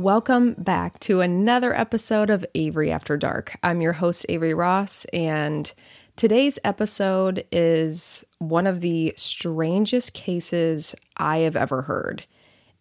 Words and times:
Welcome 0.00 0.54
back 0.56 0.98
to 1.00 1.20
another 1.20 1.78
episode 1.78 2.30
of 2.30 2.46
Avery 2.54 2.90
After 2.90 3.18
Dark. 3.18 3.58
I'm 3.62 3.82
your 3.82 3.92
host, 3.92 4.24
Avery 4.30 4.54
Ross, 4.54 5.04
and 5.12 5.70
today's 6.16 6.58
episode 6.64 7.44
is 7.52 8.24
one 8.38 8.66
of 8.66 8.80
the 8.80 9.12
strangest 9.18 10.14
cases 10.14 10.94
I 11.18 11.40
have 11.40 11.54
ever 11.54 11.82
heard. 11.82 12.24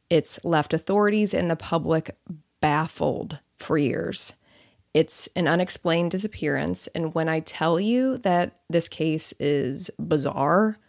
It's 0.09 0.45
left 0.45 0.73
authorities 0.73 1.33
and 1.33 1.51
the 1.51 1.57
public 1.57 2.17
baffled 2.61 3.39
for 3.57 3.77
years. 3.77 4.35
It's 4.93 5.27
an 5.35 5.45
unexplained 5.45 6.11
disappearance, 6.11 6.87
and 6.87 7.13
when 7.13 7.27
I 7.27 7.41
tell 7.41 7.81
you 7.81 8.17
that 8.19 8.61
this 8.69 8.87
case 8.87 9.33
is 9.41 9.91
bizarre, 9.99 10.79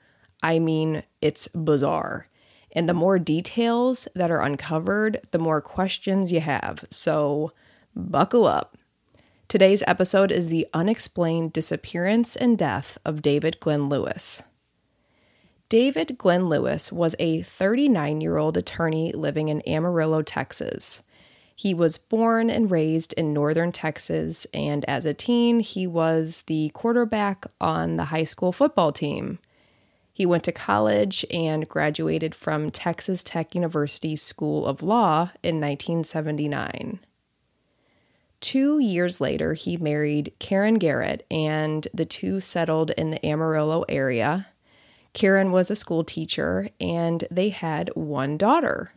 I 0.44 0.60
mean 0.60 1.02
it's 1.20 1.48
bizarre. 1.48 2.28
And 2.72 2.88
the 2.88 2.94
more 2.94 3.18
details 3.18 4.06
that 4.14 4.30
are 4.30 4.42
uncovered, 4.42 5.20
the 5.30 5.38
more 5.38 5.60
questions 5.60 6.32
you 6.32 6.40
have. 6.40 6.84
So 6.90 7.52
buckle 7.94 8.46
up. 8.46 8.76
Today's 9.48 9.82
episode 9.86 10.30
is 10.30 10.48
the 10.48 10.68
unexplained 10.72 11.52
disappearance 11.52 12.36
and 12.36 12.56
death 12.56 12.98
of 13.04 13.22
David 13.22 13.58
Glenn 13.58 13.88
Lewis. 13.88 14.44
David 15.68 16.16
Glenn 16.18 16.48
Lewis 16.48 16.92
was 16.92 17.16
a 17.18 17.42
39 17.42 18.20
year 18.20 18.38
old 18.38 18.56
attorney 18.56 19.12
living 19.12 19.48
in 19.48 19.60
Amarillo, 19.68 20.22
Texas. 20.22 21.02
He 21.54 21.74
was 21.74 21.98
born 21.98 22.48
and 22.48 22.70
raised 22.70 23.12
in 23.14 23.32
northern 23.32 23.70
Texas, 23.70 24.46
and 24.54 24.84
as 24.86 25.04
a 25.04 25.12
teen, 25.12 25.60
he 25.60 25.86
was 25.86 26.42
the 26.46 26.70
quarterback 26.70 27.44
on 27.60 27.96
the 27.96 28.06
high 28.06 28.24
school 28.24 28.50
football 28.50 28.92
team. 28.92 29.38
He 30.20 30.26
went 30.26 30.44
to 30.44 30.52
college 30.52 31.24
and 31.30 31.66
graduated 31.66 32.34
from 32.34 32.70
Texas 32.70 33.24
Tech 33.24 33.54
University 33.54 34.16
School 34.16 34.66
of 34.66 34.82
Law 34.82 35.30
in 35.42 35.58
1979. 35.62 37.00
Two 38.38 38.78
years 38.78 39.18
later, 39.22 39.54
he 39.54 39.78
married 39.78 40.34
Karen 40.38 40.74
Garrett, 40.74 41.24
and 41.30 41.88
the 41.94 42.04
two 42.04 42.38
settled 42.38 42.90
in 42.98 43.12
the 43.12 43.26
Amarillo 43.26 43.86
area. 43.88 44.48
Karen 45.14 45.52
was 45.52 45.70
a 45.70 45.74
school 45.74 46.04
teacher, 46.04 46.68
and 46.78 47.24
they 47.30 47.48
had 47.48 47.88
one 47.94 48.36
daughter. 48.36 48.92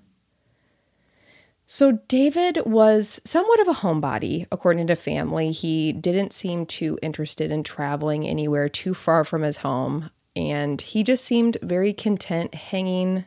So, 1.67 1.99
David 2.09 2.63
was 2.65 3.21
somewhat 3.23 3.61
of 3.61 3.69
a 3.69 3.79
homebody, 3.79 4.45
according 4.51 4.87
to 4.87 4.95
family. 4.97 5.51
He 5.51 5.93
didn't 5.93 6.33
seem 6.33 6.65
too 6.65 6.99
interested 7.01 7.49
in 7.49 7.63
traveling 7.63 8.27
anywhere 8.27 8.67
too 8.67 8.93
far 8.93 9.23
from 9.23 9.43
his 9.43 9.59
home, 9.59 10.09
and 10.35 10.81
he 10.81 11.03
just 11.03 11.23
seemed 11.23 11.57
very 11.61 11.93
content 11.93 12.55
hanging 12.55 13.25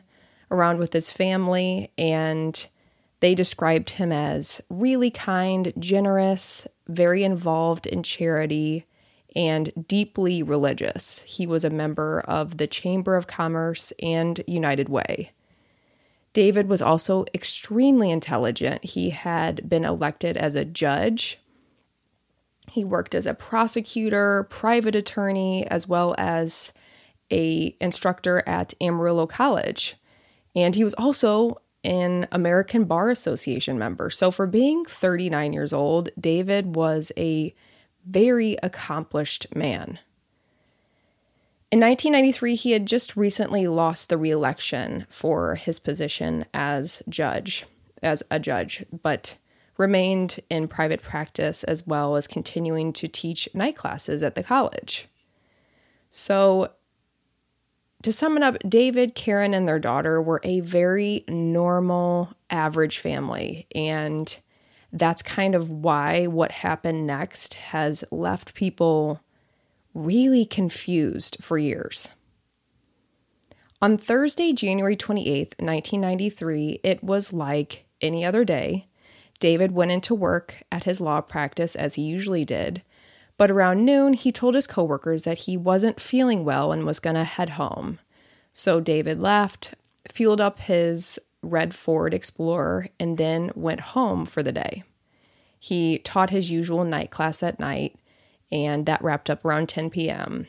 around 0.51 0.79
with 0.79 0.93
his 0.93 1.09
family. 1.09 1.91
And 1.97 2.65
they 3.19 3.33
described 3.35 3.91
him 3.91 4.11
as 4.11 4.61
really 4.69 5.09
kind, 5.09 5.73
generous, 5.79 6.67
very 6.87 7.23
involved 7.23 7.87
in 7.87 8.03
charity, 8.03 8.85
and 9.35 9.85
deeply 9.87 10.41
religious. 10.41 11.21
He 11.23 11.45
was 11.45 11.63
a 11.63 11.69
member 11.69 12.21
of 12.21 12.57
the 12.57 12.67
Chamber 12.67 13.15
of 13.15 13.27
Commerce 13.27 13.93
and 14.01 14.41
United 14.47 14.89
Way. 14.89 15.31
David 16.33 16.69
was 16.69 16.81
also 16.81 17.25
extremely 17.33 18.11
intelligent. 18.11 18.83
He 18.83 19.09
had 19.11 19.67
been 19.67 19.83
elected 19.83 20.37
as 20.37 20.55
a 20.55 20.65
judge. 20.65 21.39
He 22.69 22.83
worked 22.83 23.15
as 23.15 23.25
a 23.25 23.33
prosecutor, 23.33 24.47
private 24.49 24.95
attorney, 24.95 25.65
as 25.67 25.87
well 25.87 26.13
as 26.17 26.73
a 27.31 27.75
instructor 27.79 28.43
at 28.47 28.73
Amarillo 28.81 29.27
College. 29.27 29.95
And 30.55 30.75
he 30.75 30.83
was 30.83 30.93
also 30.95 31.61
an 31.83 32.27
American 32.31 32.85
Bar 32.85 33.09
Association 33.09 33.77
member. 33.77 34.09
So 34.09 34.31
for 34.31 34.47
being 34.47 34.83
39 34.85 35.53
years 35.53 35.73
old, 35.73 36.09
David 36.19 36.75
was 36.75 37.11
a 37.15 37.53
very 38.05 38.57
accomplished 38.63 39.55
man. 39.55 39.99
In 41.69 41.81
1993, 41.81 42.55
he 42.55 42.71
had 42.71 42.85
just 42.85 43.17
recently 43.17 43.67
lost 43.67 44.09
the 44.09 44.17
reelection 44.17 45.05
for 45.09 45.55
his 45.55 45.79
position 45.79 46.45
as 46.53 47.03
judge, 47.09 47.65
as 48.01 48.23
a 48.31 48.39
judge, 48.39 48.85
but 49.03 49.35
remained 49.77 50.39
in 50.49 50.67
private 50.67 51.01
practice 51.01 51.63
as 51.65 51.85
well 51.85 52.15
as 52.15 52.25
continuing 52.25 52.93
to 52.93 53.07
teach 53.07 53.49
night 53.53 53.75
classes 53.75 54.23
at 54.23 54.35
the 54.35 54.43
college. 54.43 55.07
So, 56.09 56.71
to 58.07 58.13
sum 58.13 58.37
it 58.37 58.43
up, 58.43 58.55
David, 58.65 59.15
Karen, 59.15 59.53
and 59.53 59.67
their 59.67 59.79
daughter 59.79 60.21
were 60.21 60.39
a 60.41 60.61
very 60.61 61.25
normal, 61.27 62.33
average 62.49 62.99
family. 62.99 63.67
And 63.75 64.33
that's 64.93 65.21
kind 65.21 65.53
of 65.53 65.69
why 65.69 66.25
what 66.25 66.53
happened 66.53 67.05
next 67.05 67.55
has 67.55 68.05
left 68.09 68.53
people 68.53 69.19
really 69.93 70.45
confused 70.45 71.35
for 71.41 71.57
years. 71.57 72.11
On 73.81 73.97
Thursday, 73.97 74.53
January 74.53 74.95
28th, 74.95 75.59
1993, 75.59 76.79
it 76.85 77.03
was 77.03 77.33
like 77.33 77.87
any 77.99 78.23
other 78.23 78.45
day. 78.45 78.87
David 79.41 79.73
went 79.73 79.91
into 79.91 80.15
work 80.15 80.63
at 80.71 80.85
his 80.85 81.01
law 81.01 81.19
practice 81.19 81.75
as 81.75 81.95
he 81.95 82.03
usually 82.03 82.45
did, 82.45 82.83
but 83.37 83.51
around 83.51 83.85
noon, 83.85 84.13
he 84.13 84.31
told 84.31 84.55
his 84.55 84.67
coworkers 84.67 85.23
that 85.23 85.39
he 85.39 85.55
wasn't 85.55 85.99
feeling 85.99 86.43
well 86.43 86.71
and 86.71 86.85
was 86.85 86.99
going 86.99 87.15
to 87.15 87.23
head 87.23 87.51
home. 87.51 87.99
So 88.53 88.79
David 88.79 89.19
left, 89.19 89.75
fueled 90.09 90.41
up 90.41 90.59
his 90.59 91.19
red 91.43 91.75
Ford 91.75 92.13
Explorer, 92.13 92.87
and 92.99 93.17
then 93.17 93.51
went 93.55 93.79
home 93.81 94.25
for 94.25 94.41
the 94.41 94.51
day. 94.51 94.83
He 95.59 95.99
taught 95.99 96.31
his 96.31 96.49
usual 96.49 96.83
night 96.83 97.11
class 97.11 97.43
at 97.43 97.59
night, 97.59 97.95
and 98.51 98.85
that 98.85 99.03
wrapped 99.03 99.29
up 99.29 99.45
around 99.45 99.69
10 99.69 99.89
p.m. 99.91 100.47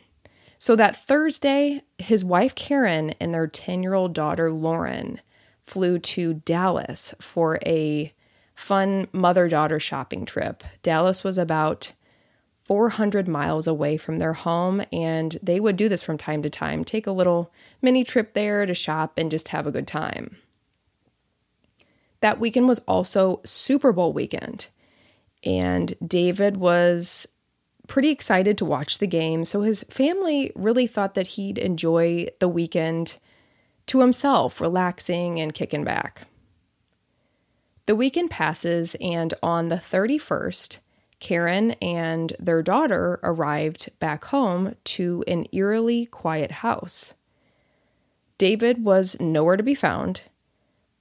So 0.59 0.75
that 0.77 0.97
Thursday, 0.97 1.83
his 1.99 2.25
wife 2.25 2.55
Karen 2.55 3.15
and 3.21 3.33
their 3.33 3.47
10 3.47 3.83
year 3.83 3.95
old 3.95 4.13
daughter 4.13 4.51
Lauren 4.51 5.21
flew 5.63 5.99
to 5.99 6.35
Dallas 6.35 7.15
for 7.21 7.59
a 7.65 8.13
fun 8.55 9.07
mother 9.13 9.49
daughter 9.49 9.79
shopping 9.79 10.25
trip. 10.25 10.65
Dallas 10.83 11.23
was 11.23 11.39
about 11.39 11.93
400 12.69 13.27
miles 13.27 13.67
away 13.67 13.97
from 13.97 14.19
their 14.19 14.35
home, 14.35 14.85
and 14.93 15.39
they 15.43 15.59
would 15.59 15.77
do 15.77 15.89
this 15.89 16.03
from 16.03 16.19
time 16.19 16.43
to 16.43 16.51
time 16.51 16.85
take 16.85 17.07
a 17.07 17.13
little 17.13 17.51
mini 17.81 18.05
trip 18.05 18.35
there 18.35 18.67
to 18.67 18.75
shop 18.75 19.17
and 19.17 19.31
just 19.31 19.49
have 19.49 19.67
a 19.67 19.73
good 19.73 19.87
time. 19.87 20.37
That 22.21 22.39
weekend 22.39 22.69
was 22.69 22.81
also 22.81 23.41
Super 23.45 23.91
Bowl 23.91 24.13
weekend, 24.13 24.69
and 25.43 25.95
David 26.07 26.59
was 26.59 27.27
pretty 27.87 28.11
excited 28.11 28.59
to 28.59 28.67
watch 28.67 28.99
the 28.99 29.07
game, 29.07 29.47
so 29.47 29.63
his 29.63 29.83
family 29.85 30.53
really 30.55 30.87
thought 30.87 31.15
that 31.15 31.29
he'd 31.29 31.57
enjoy 31.57 32.27
the 32.39 32.49
weekend 32.49 33.17
to 33.87 34.01
himself, 34.01 34.61
relaxing 34.61 35.41
and 35.41 35.55
kicking 35.55 35.85
back. 35.85 36.27
The 37.87 37.97
weekend 37.97 38.31
passes, 38.31 38.95
and 39.01 39.33
on 39.43 39.69
the 39.69 39.77
31st, 39.77 40.81
Karen 41.21 41.73
and 41.83 42.33
their 42.39 42.63
daughter 42.63 43.19
arrived 43.23 43.91
back 43.99 44.25
home 44.27 44.75
to 44.85 45.25
an 45.27 45.47
eerily 45.53 46.07
quiet 46.07 46.51
house. 46.51 47.15
David 48.39 48.85
was 48.85 49.19
nowhere 49.19 49.57
to 49.57 49.63
be 49.63 49.75
found, 49.75 50.23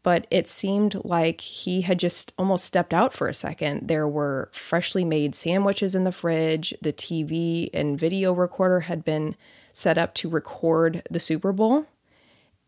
but 0.02 0.26
it 0.32 0.48
seemed 0.48 0.96
like 1.04 1.42
he 1.42 1.82
had 1.82 2.00
just 2.00 2.32
almost 2.38 2.66
stepped 2.66 2.94
out 2.94 3.14
for 3.14 3.28
a 3.28 3.34
second. 3.34 3.88
There 3.88 4.08
were 4.08 4.50
freshly 4.52 5.06
made 5.06 5.36
sandwiches 5.36 5.94
in 5.94 6.04
the 6.04 6.12
fridge, 6.12 6.74
the 6.82 6.94
TV 6.94 7.70
and 7.74 8.00
video 8.00 8.34
recorder 8.34 8.82
had 8.82 9.06
been 9.06 9.36
set 9.72 9.98
up 9.98 10.16
to 10.16 10.30
record 10.30 11.04
the 11.12 11.20
Super 11.20 11.52
Bowl, 11.52 11.86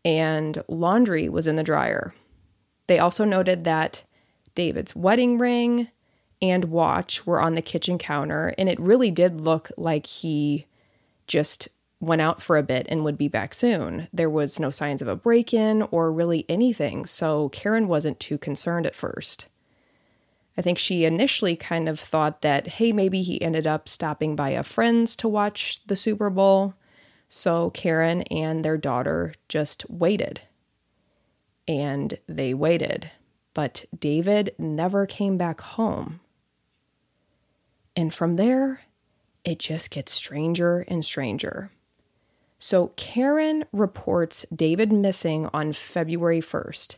and 0.04 0.62
laundry 0.68 1.28
was 1.28 1.48
in 1.48 1.56
the 1.56 1.64
dryer. 1.64 2.14
They 2.86 2.98
also 2.98 3.24
noted 3.24 3.64
that 3.64 4.04
David's 4.54 4.94
wedding 4.94 5.38
ring 5.38 5.88
and 6.42 6.66
watch 6.66 7.26
were 7.26 7.40
on 7.40 7.54
the 7.54 7.62
kitchen 7.62 7.98
counter, 7.98 8.54
and 8.56 8.68
it 8.68 8.80
really 8.80 9.10
did 9.10 9.40
look 9.40 9.70
like 9.76 10.06
he 10.06 10.66
just 11.26 11.68
went 12.00 12.22
out 12.22 12.40
for 12.40 12.56
a 12.56 12.62
bit 12.62 12.86
and 12.88 13.04
would 13.04 13.18
be 13.18 13.28
back 13.28 13.52
soon. 13.52 14.08
There 14.12 14.30
was 14.30 14.58
no 14.58 14.70
signs 14.70 15.02
of 15.02 15.08
a 15.08 15.16
break 15.16 15.52
in 15.52 15.82
or 15.90 16.10
really 16.10 16.46
anything, 16.48 17.04
so 17.04 17.50
Karen 17.50 17.88
wasn't 17.88 18.18
too 18.18 18.38
concerned 18.38 18.86
at 18.86 18.96
first. 18.96 19.48
I 20.56 20.62
think 20.62 20.78
she 20.78 21.04
initially 21.04 21.56
kind 21.56 21.88
of 21.88 22.00
thought 22.00 22.42
that, 22.42 22.66
hey, 22.68 22.92
maybe 22.92 23.22
he 23.22 23.40
ended 23.40 23.66
up 23.66 23.88
stopping 23.88 24.34
by 24.34 24.50
a 24.50 24.62
friend's 24.62 25.14
to 25.16 25.28
watch 25.28 25.84
the 25.86 25.96
Super 25.96 26.30
Bowl. 26.30 26.74
So 27.28 27.70
Karen 27.70 28.22
and 28.22 28.64
their 28.64 28.76
daughter 28.76 29.32
just 29.48 29.88
waited. 29.88 30.40
And 31.68 32.18
they 32.26 32.52
waited. 32.52 33.10
But 33.54 33.84
David 33.96 34.54
never 34.58 35.06
came 35.06 35.38
back 35.38 35.60
home. 35.60 36.20
And 37.96 38.12
from 38.12 38.36
there, 38.36 38.82
it 39.44 39.58
just 39.58 39.90
gets 39.90 40.12
stranger 40.12 40.84
and 40.88 41.04
stranger. 41.04 41.70
So 42.58 42.88
Karen 42.96 43.64
reports 43.72 44.44
David 44.54 44.92
missing 44.92 45.48
on 45.52 45.72
February 45.72 46.40
1st, 46.40 46.96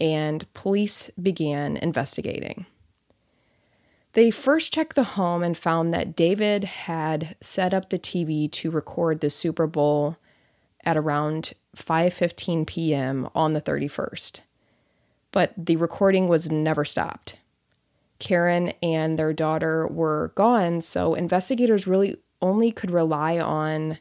and 0.00 0.52
police 0.54 1.10
began 1.20 1.76
investigating. 1.76 2.66
They 4.12 4.30
first 4.30 4.72
checked 4.72 4.94
the 4.94 5.02
home 5.02 5.42
and 5.42 5.58
found 5.58 5.92
that 5.92 6.14
David 6.14 6.62
had 6.64 7.34
set 7.40 7.74
up 7.74 7.90
the 7.90 7.98
TV 7.98 8.50
to 8.52 8.70
record 8.70 9.20
the 9.20 9.30
Super 9.30 9.66
Bowl 9.66 10.16
at 10.84 10.96
around 10.96 11.54
5:15 11.76 12.64
p.m. 12.66 13.28
on 13.34 13.54
the 13.54 13.60
31st. 13.60 14.40
But 15.32 15.52
the 15.56 15.74
recording 15.74 16.28
was 16.28 16.52
never 16.52 16.84
stopped. 16.84 17.36
Karen 18.24 18.72
and 18.82 19.18
their 19.18 19.34
daughter 19.34 19.86
were 19.86 20.32
gone, 20.34 20.80
so 20.80 21.14
investigators 21.14 21.86
really 21.86 22.16
only 22.40 22.72
could 22.72 22.90
rely 22.90 23.38
on 23.38 23.98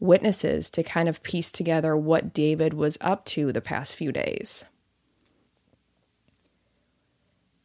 witnesses 0.00 0.70
to 0.70 0.82
kind 0.82 1.06
of 1.06 1.22
piece 1.22 1.50
together 1.50 1.94
what 1.94 2.32
David 2.32 2.72
was 2.72 2.96
up 3.02 3.26
to 3.26 3.52
the 3.52 3.60
past 3.60 3.94
few 3.94 4.10
days. 4.10 4.64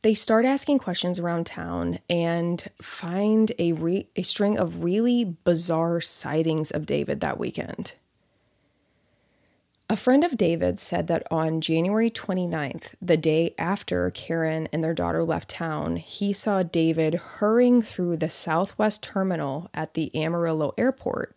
They 0.01 0.13
start 0.13 0.43
asking 0.43 0.79
questions 0.79 1.19
around 1.19 1.45
town 1.45 1.99
and 2.09 2.61
find 2.81 3.53
a, 3.57 3.71
re- 3.71 4.09
a 4.17 4.23
string 4.23 4.57
of 4.57 4.83
really 4.83 5.23
bizarre 5.23 6.01
sightings 6.01 6.69
of 6.69 6.85
David 6.85 7.21
that 7.21 7.39
weekend. 7.39 7.93
A 9.93 9.95
friend 9.95 10.23
of 10.23 10.37
David 10.37 10.79
said 10.79 11.05
that 11.05 11.21
on 11.29 11.61
January 11.61 12.09
29th, 12.09 12.95
the 12.99 13.15
day 13.15 13.53
after 13.59 14.09
Karen 14.09 14.67
and 14.73 14.83
their 14.83 14.95
daughter 14.95 15.23
left 15.23 15.49
town, 15.49 15.97
he 15.97 16.33
saw 16.33 16.63
David 16.63 17.13
hurrying 17.13 17.83
through 17.83 18.17
the 18.17 18.29
southwest 18.29 19.03
terminal 19.03 19.69
at 19.71 19.93
the 19.93 20.09
Amarillo 20.15 20.73
airport 20.79 21.35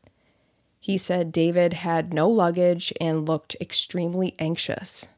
he 0.87 0.97
said 0.97 1.33
David 1.33 1.73
had 1.73 2.15
no 2.15 2.29
luggage 2.29 2.93
and 3.01 3.27
looked 3.27 3.57
extremely 3.61 4.37
anxious. 4.39 5.09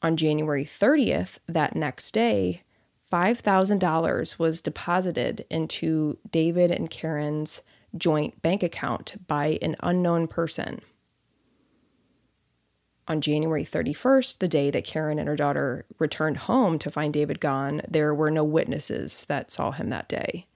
On 0.00 0.16
January 0.16 0.64
30th, 0.64 1.38
that 1.46 1.76
next 1.76 2.12
day, 2.12 2.62
$5,000 3.12 4.38
was 4.38 4.62
deposited 4.62 5.44
into 5.50 6.16
David 6.30 6.70
and 6.70 6.88
Karen's 6.88 7.60
joint 7.94 8.40
bank 8.40 8.62
account 8.62 9.26
by 9.26 9.58
an 9.60 9.76
unknown 9.80 10.28
person. 10.28 10.80
On 13.08 13.22
January 13.22 13.64
31st, 13.64 14.38
the 14.38 14.48
day 14.48 14.70
that 14.70 14.84
Karen 14.84 15.18
and 15.18 15.28
her 15.28 15.34
daughter 15.34 15.86
returned 15.98 16.36
home 16.36 16.78
to 16.78 16.90
find 16.90 17.12
David 17.12 17.40
gone, 17.40 17.80
there 17.88 18.14
were 18.14 18.30
no 18.30 18.44
witnesses 18.44 19.24
that 19.24 19.50
saw 19.50 19.70
him 19.70 19.88
that 19.88 20.08
day. 20.08 20.46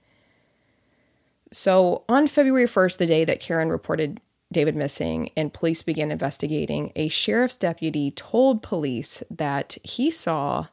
So 1.51 2.03
on 2.07 2.27
February 2.27 2.67
1st, 2.67 2.97
the 2.99 3.05
day 3.07 3.25
that 3.25 3.39
Karen 3.39 3.69
reported 3.69 4.21
David 4.51 4.75
missing 4.75 5.31
and 5.35 5.51
police 5.51 5.81
began 5.81 6.11
investigating, 6.11 6.91
a 6.95 7.07
sheriff's 7.07 7.57
deputy 7.57 8.11
told 8.11 8.61
police 8.61 9.23
that 9.31 9.77
he 9.83 10.11
saw 10.11 10.67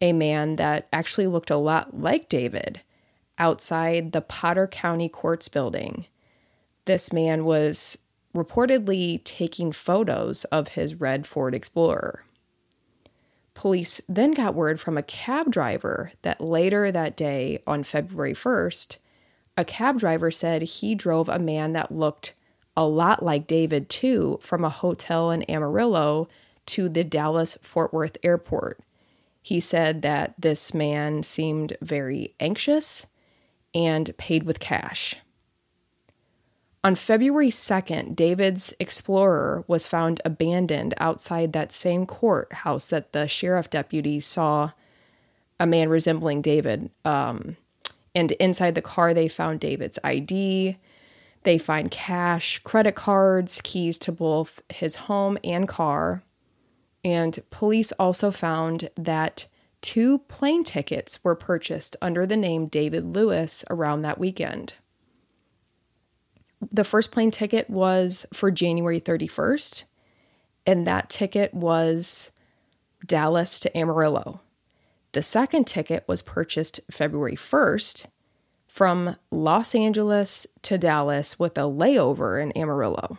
a 0.00 0.12
man 0.12 0.56
that 0.56 0.86
actually 0.92 1.26
looked 1.26 1.50
a 1.50 1.56
lot 1.56 1.98
like 2.00 2.28
David 2.28 2.82
outside 3.36 4.12
the 4.12 4.20
Potter 4.20 4.68
County 4.68 5.08
Courts 5.08 5.48
building. 5.48 6.06
This 6.84 7.12
man 7.12 7.44
was 7.44 7.98
reportedly 8.36 9.22
taking 9.24 9.72
photos 9.72 10.44
of 10.44 10.68
his 10.68 11.00
red 11.00 11.26
Ford 11.26 11.54
Explorer. 11.54 12.24
Police 13.54 14.02
then 14.08 14.32
got 14.32 14.54
word 14.54 14.78
from 14.78 14.98
a 14.98 15.02
cab 15.02 15.50
driver 15.50 16.12
that 16.22 16.40
later 16.40 16.92
that 16.92 17.16
day, 17.16 17.62
on 17.66 17.82
February 17.82 18.34
1st, 18.34 18.98
a 19.56 19.64
cab 19.64 19.98
driver 19.98 20.30
said 20.30 20.62
he 20.62 20.94
drove 20.94 21.28
a 21.28 21.38
man 21.38 21.72
that 21.72 21.90
looked 21.90 22.34
a 22.76 22.84
lot 22.84 23.22
like 23.22 23.46
David, 23.46 23.88
too, 23.88 24.38
from 24.42 24.62
a 24.62 24.68
hotel 24.68 25.30
in 25.30 25.42
Amarillo 25.44 26.28
to 26.66 26.90
the 26.90 27.02
Dallas 27.02 27.56
Fort 27.62 27.94
Worth 27.94 28.18
airport. 28.22 28.78
He 29.40 29.60
said 29.60 30.02
that 30.02 30.34
this 30.38 30.74
man 30.74 31.22
seemed 31.22 31.76
very 31.80 32.34
anxious 32.38 33.06
and 33.74 34.14
paid 34.18 34.42
with 34.42 34.60
cash. 34.60 35.16
On 36.86 36.94
February 36.94 37.48
2nd, 37.48 38.14
David's 38.14 38.72
Explorer 38.78 39.64
was 39.66 39.88
found 39.88 40.20
abandoned 40.24 40.94
outside 40.98 41.52
that 41.52 41.72
same 41.72 42.06
courthouse 42.06 42.90
that 42.90 43.12
the 43.12 43.26
sheriff 43.26 43.68
deputy 43.68 44.20
saw 44.20 44.70
a 45.58 45.66
man 45.66 45.88
resembling 45.88 46.42
David 46.42 46.90
um, 47.04 47.56
and 48.14 48.30
inside 48.30 48.76
the 48.76 48.82
car, 48.82 49.12
they 49.12 49.26
found 49.26 49.58
David's 49.58 49.98
ID. 50.04 50.76
They 51.42 51.58
find 51.58 51.90
cash, 51.90 52.60
credit 52.60 52.94
cards, 52.94 53.60
keys 53.64 53.98
to 53.98 54.12
both 54.12 54.62
his 54.68 54.94
home 54.94 55.38
and 55.42 55.66
car. 55.66 56.22
And 57.04 57.36
police 57.50 57.90
also 57.98 58.30
found 58.30 58.90
that 58.94 59.46
two 59.80 60.18
plane 60.18 60.62
tickets 60.62 61.24
were 61.24 61.34
purchased 61.34 61.96
under 62.00 62.26
the 62.26 62.36
name 62.36 62.68
David 62.68 63.16
Lewis 63.16 63.64
around 63.70 64.02
that 64.02 64.20
weekend. 64.20 64.74
The 66.72 66.84
first 66.84 67.12
plane 67.12 67.30
ticket 67.30 67.68
was 67.68 68.26
for 68.32 68.50
January 68.50 69.00
31st, 69.00 69.84
and 70.66 70.86
that 70.86 71.10
ticket 71.10 71.52
was 71.54 72.30
Dallas 73.04 73.60
to 73.60 73.76
Amarillo. 73.76 74.40
The 75.12 75.22
second 75.22 75.66
ticket 75.66 76.04
was 76.06 76.22
purchased 76.22 76.80
February 76.90 77.36
1st 77.36 78.06
from 78.66 79.16
Los 79.30 79.74
Angeles 79.74 80.46
to 80.62 80.76
Dallas 80.76 81.38
with 81.38 81.56
a 81.56 81.62
layover 81.62 82.42
in 82.42 82.52
Amarillo. 82.52 83.16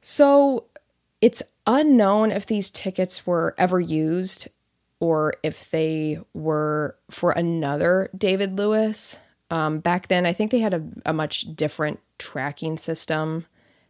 So 0.00 0.64
it's 1.20 1.44
unknown 1.64 2.32
if 2.32 2.44
these 2.44 2.70
tickets 2.70 3.24
were 3.24 3.54
ever 3.56 3.78
used 3.78 4.48
or 4.98 5.34
if 5.44 5.70
they 5.70 6.18
were 6.34 6.96
for 7.10 7.30
another 7.30 8.10
David 8.16 8.58
Lewis. 8.58 9.20
Um, 9.52 9.80
back 9.80 10.08
then, 10.08 10.24
I 10.24 10.32
think 10.32 10.50
they 10.50 10.60
had 10.60 10.72
a, 10.72 10.82
a 11.04 11.12
much 11.12 11.42
different 11.54 12.00
tracking 12.16 12.78
system 12.78 13.44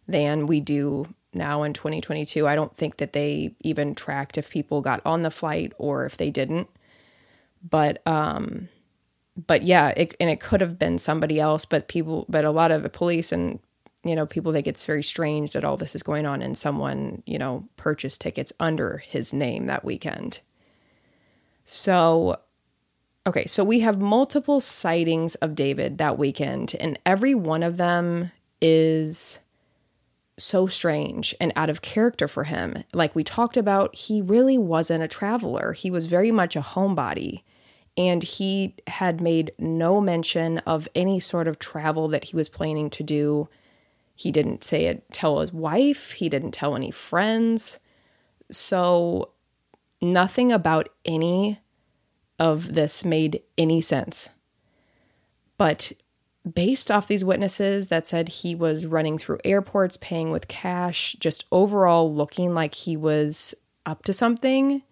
than 0.09 0.49
we 0.49 0.59
do 0.59 1.15
now 1.33 1.63
in 1.63 1.73
2022. 1.73 2.49
I 2.49 2.57
don't 2.57 2.77
think 2.77 2.97
that 2.97 3.13
they 3.13 3.55
even 3.61 3.95
tracked 3.95 4.37
if 4.37 4.51
people 4.51 4.81
got 4.81 5.01
on 5.07 5.23
the 5.23 5.31
flight 5.31 5.73
or 5.79 6.05
if 6.05 6.17
they 6.17 6.31
didn't. 6.31 6.69
But 7.63 8.05
um, 8.09 8.71
but 9.47 9.63
yeah, 9.63 9.93
it, 9.97 10.17
and 10.19 10.29
it 10.29 10.41
could 10.41 10.61
have 10.61 10.81
been 10.81 10.99
somebody 10.99 11.39
else, 11.39 11.65
but 11.65 11.87
people, 11.87 12.27
but 12.29 12.45
a 12.45 12.51
lot 12.51 12.73
of 12.73 12.83
the 12.83 12.91
police 12.91 13.31
and 13.31 13.61
you 14.03 14.17
know 14.17 14.27
people 14.27 14.53
think 14.53 14.67
it's 14.67 14.85
very 14.85 15.05
strange 15.05 15.53
that 15.53 15.65
all 15.65 15.77
this 15.77 15.95
is 15.95 16.03
going 16.03 16.27
on 16.27 16.43
and 16.43 16.59
someone 16.59 17.23
you 17.25 17.39
know 17.39 17.69
purchased 17.77 18.21
tickets 18.21 18.53
under 18.59 18.99
his 18.99 19.33
name 19.33 19.67
that 19.67 19.85
weekend. 19.85 20.41
So, 21.65 22.41
okay, 23.27 23.47
so 23.47 23.65
we 23.65 23.81
have 23.81 24.01
multiple 24.01 24.61
sightings 24.61 25.35
of 25.37 25.55
David 25.55 25.99
that 25.99 26.19
weekend, 26.19 26.75
and 26.81 26.99
every 27.07 27.35
one 27.35 27.63
of 27.63 27.77
them 27.77 28.31
is 28.61 29.41
so 30.39 30.67
strange 30.67 31.35
and 31.41 31.53
out 31.55 31.71
of 31.71 31.83
character 31.83 32.27
for 32.27 32.45
him. 32.45 32.83
Like 32.93 33.15
we 33.15 33.23
talked 33.23 33.57
about, 33.57 33.95
he 33.95 34.23
really 34.23 34.59
wasn't 34.59 35.05
a 35.05 35.09
traveler. 35.09 35.73
He 35.73 35.91
was 35.91 36.07
very 36.07 36.31
much 36.31 36.57
a 36.57 36.61
homebody. 36.61 37.43
and 37.97 38.23
he 38.23 38.75
had 38.87 39.21
made 39.21 39.53
no 39.59 40.01
mention 40.01 40.59
of 40.61 40.89
any 40.95 41.21
sort 41.21 41.47
of 41.47 41.59
travel 41.59 42.09
that 42.09 42.25
he 42.25 42.37
was 42.37 42.49
planning 42.49 42.89
to 42.89 43.03
do. 43.03 43.49
He 44.15 44.31
didn't 44.33 44.65
say 44.65 44.87
it, 44.87 45.05
tell 45.13 45.41
his 45.41 45.53
wife, 45.53 46.13
he 46.13 46.31
didn't 46.31 46.53
tell 46.53 46.75
any 46.75 46.91
friends. 46.91 47.81
So, 48.51 49.33
nothing 50.01 50.51
about 50.51 50.89
any 51.05 51.61
of 52.39 52.75
this 52.75 53.05
made 53.05 53.43
any 53.57 53.81
sense. 53.81 54.31
But 55.59 55.93
based 56.51 56.91
off 56.91 57.07
these 57.07 57.25
witnesses 57.25 57.89
that 57.89 58.07
said 58.07 58.29
he 58.29 58.55
was 58.55 58.87
running 58.87 59.19
through 59.19 59.39
airports, 59.45 59.97
paying 59.97 60.31
with 60.31 60.49
cash, 60.49 61.15
just 61.21 61.45
overall 61.53 62.13
looking 62.13 62.55
like 62.55 62.75
he 62.75 62.97
was 62.97 63.55
up 63.87 64.05
to 64.05 64.13
something, 64.13 64.83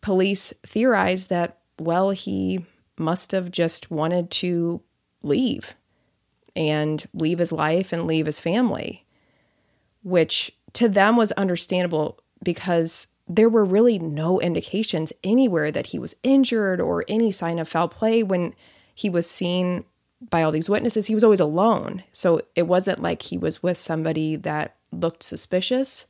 police 0.00 0.52
theorized 0.64 1.30
that, 1.30 1.58
well, 1.78 2.10
he 2.10 2.66
must 2.98 3.32
have 3.32 3.50
just 3.50 3.90
wanted 3.90 4.30
to 4.30 4.82
leave 5.22 5.74
and 6.54 7.06
leave 7.14 7.38
his 7.38 7.52
life 7.52 7.92
and 7.92 8.06
leave 8.06 8.26
his 8.26 8.38
family, 8.38 9.06
which 10.02 10.50
to 10.72 10.88
them 10.88 11.16
was 11.16 11.32
understandable 11.32 12.18
because 12.42 13.08
there 13.28 13.48
were 13.48 13.64
really 13.64 13.98
no 13.98 14.40
indications 14.40 15.12
anywhere 15.22 15.70
that 15.70 15.88
he 15.88 15.98
was 15.98 16.16
injured 16.22 16.80
or 16.80 17.04
any 17.08 17.30
sign 17.30 17.58
of 17.58 17.68
foul 17.68 17.88
play 17.88 18.22
when 18.22 18.54
he 18.94 19.10
was 19.10 19.28
seen 19.28 19.84
by 20.30 20.42
all 20.42 20.50
these 20.50 20.70
witnesses. 20.70 21.06
He 21.06 21.14
was 21.14 21.24
always 21.24 21.40
alone. 21.40 22.02
So 22.12 22.40
it 22.56 22.66
wasn't 22.66 23.02
like 23.02 23.22
he 23.22 23.38
was 23.38 23.62
with 23.62 23.76
somebody 23.76 24.36
that 24.36 24.76
looked 24.90 25.22
suspicious. 25.22 26.06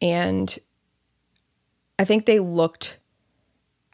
And 0.00 0.56
I 1.98 2.04
think 2.04 2.26
they 2.26 2.38
looked 2.38 2.98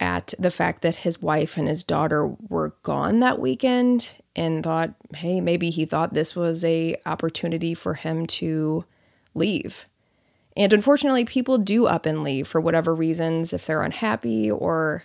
at 0.01 0.35
the 0.39 0.51
fact 0.51 0.83
that 0.83 0.97
his 0.97 1.23
wife 1.23 1.57
and 1.57 1.69
his 1.69 1.85
daughter 1.85 2.27
were 2.27 2.75
gone 2.83 3.21
that 3.21 3.39
weekend 3.39 4.15
and 4.37 4.63
thought, 4.63 4.93
hey, 5.15 5.41
maybe 5.41 5.71
he 5.71 5.87
thought 5.87 6.13
this 6.13 6.35
was 6.35 6.65
a 6.65 6.97
opportunity 7.07 7.75
for 7.75 7.95
him 7.95 8.27
to 8.27 8.85
leave. 9.35 9.87
And 10.57 10.73
unfortunately, 10.73 11.25
people 11.25 11.59
do 11.59 11.87
up 11.87 12.07
and 12.07 12.23
leave 12.23 12.47
for 12.47 12.61
whatever 12.61 12.95
reasons, 12.95 13.53
if 13.53 13.67
they're 13.67 13.83
unhappy 13.83 14.51
or 14.51 15.05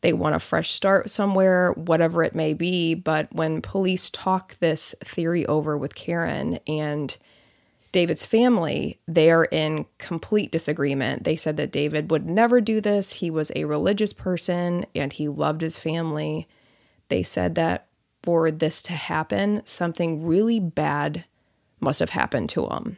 they 0.00 0.12
want 0.12 0.34
a 0.34 0.40
fresh 0.40 0.70
start 0.70 1.08
somewhere, 1.10 1.72
whatever 1.72 2.24
it 2.24 2.34
may 2.34 2.52
be. 2.52 2.94
But 2.94 3.32
when 3.32 3.62
police 3.62 4.10
talk 4.10 4.54
this 4.58 4.94
theory 5.04 5.46
over 5.46 5.78
with 5.78 5.94
Karen 5.94 6.58
and 6.66 7.16
David's 7.92 8.26
family, 8.26 8.98
they 9.06 9.30
are 9.30 9.44
in 9.44 9.86
complete 9.98 10.50
disagreement. 10.50 11.24
They 11.24 11.36
said 11.36 11.56
that 11.58 11.70
David 11.70 12.10
would 12.10 12.26
never 12.26 12.60
do 12.60 12.80
this. 12.80 13.12
He 13.14 13.30
was 13.30 13.52
a 13.54 13.66
religious 13.66 14.12
person 14.12 14.86
and 14.94 15.12
he 15.12 15.28
loved 15.28 15.60
his 15.60 15.78
family. 15.78 16.48
They 17.08 17.22
said 17.22 17.54
that 17.54 17.86
for 18.22 18.50
this 18.50 18.82
to 18.82 18.94
happen, 18.94 19.62
something 19.64 20.26
really 20.26 20.58
bad 20.58 21.24
must 21.80 22.00
have 22.00 22.10
happened 22.10 22.48
to 22.50 22.66
him. 22.66 22.96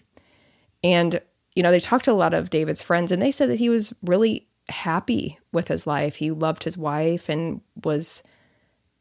And, 0.83 1.21
you 1.54 1.62
know, 1.62 1.70
they 1.70 1.80
talked 1.80 2.04
to 2.06 2.12
a 2.12 2.14
lot 2.14 2.34
of 2.34 2.50
David's 2.50 2.82
friends 2.82 3.12
and 3.12 3.23
they 3.23 3.30
said 3.30 3.49
that 3.49 3.58
he 3.58 3.68
was 3.68 3.94
really 4.02 4.49
happy 4.68 5.38
with 5.52 5.68
his 5.68 5.87
life. 5.87 6.16
He 6.16 6.30
loved 6.30 6.64
his 6.64 6.76
wife 6.76 7.28
and 7.28 7.61
was 7.84 8.23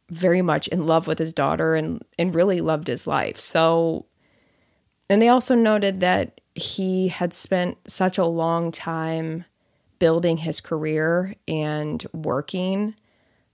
very 0.09 0.41
much 0.41 0.67
in 0.67 0.85
love 0.85 1.07
with 1.07 1.17
his 1.17 1.33
daughter 1.33 1.75
and, 1.75 2.03
and 2.19 2.35
really 2.35 2.61
loved 2.61 2.87
his 2.87 3.07
life. 3.07 3.39
So 3.39 4.05
and 5.09 5.21
they 5.21 5.29
also 5.29 5.55
noted 5.55 5.99
that 5.99 6.41
he 6.55 7.09
had 7.09 7.33
spent 7.33 7.77
such 7.87 8.17
a 8.17 8.25
long 8.25 8.71
time 8.71 9.45
building 9.99 10.37
his 10.37 10.61
career 10.61 11.35
and 11.47 12.05
working 12.13 12.95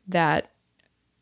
that 0.08 0.52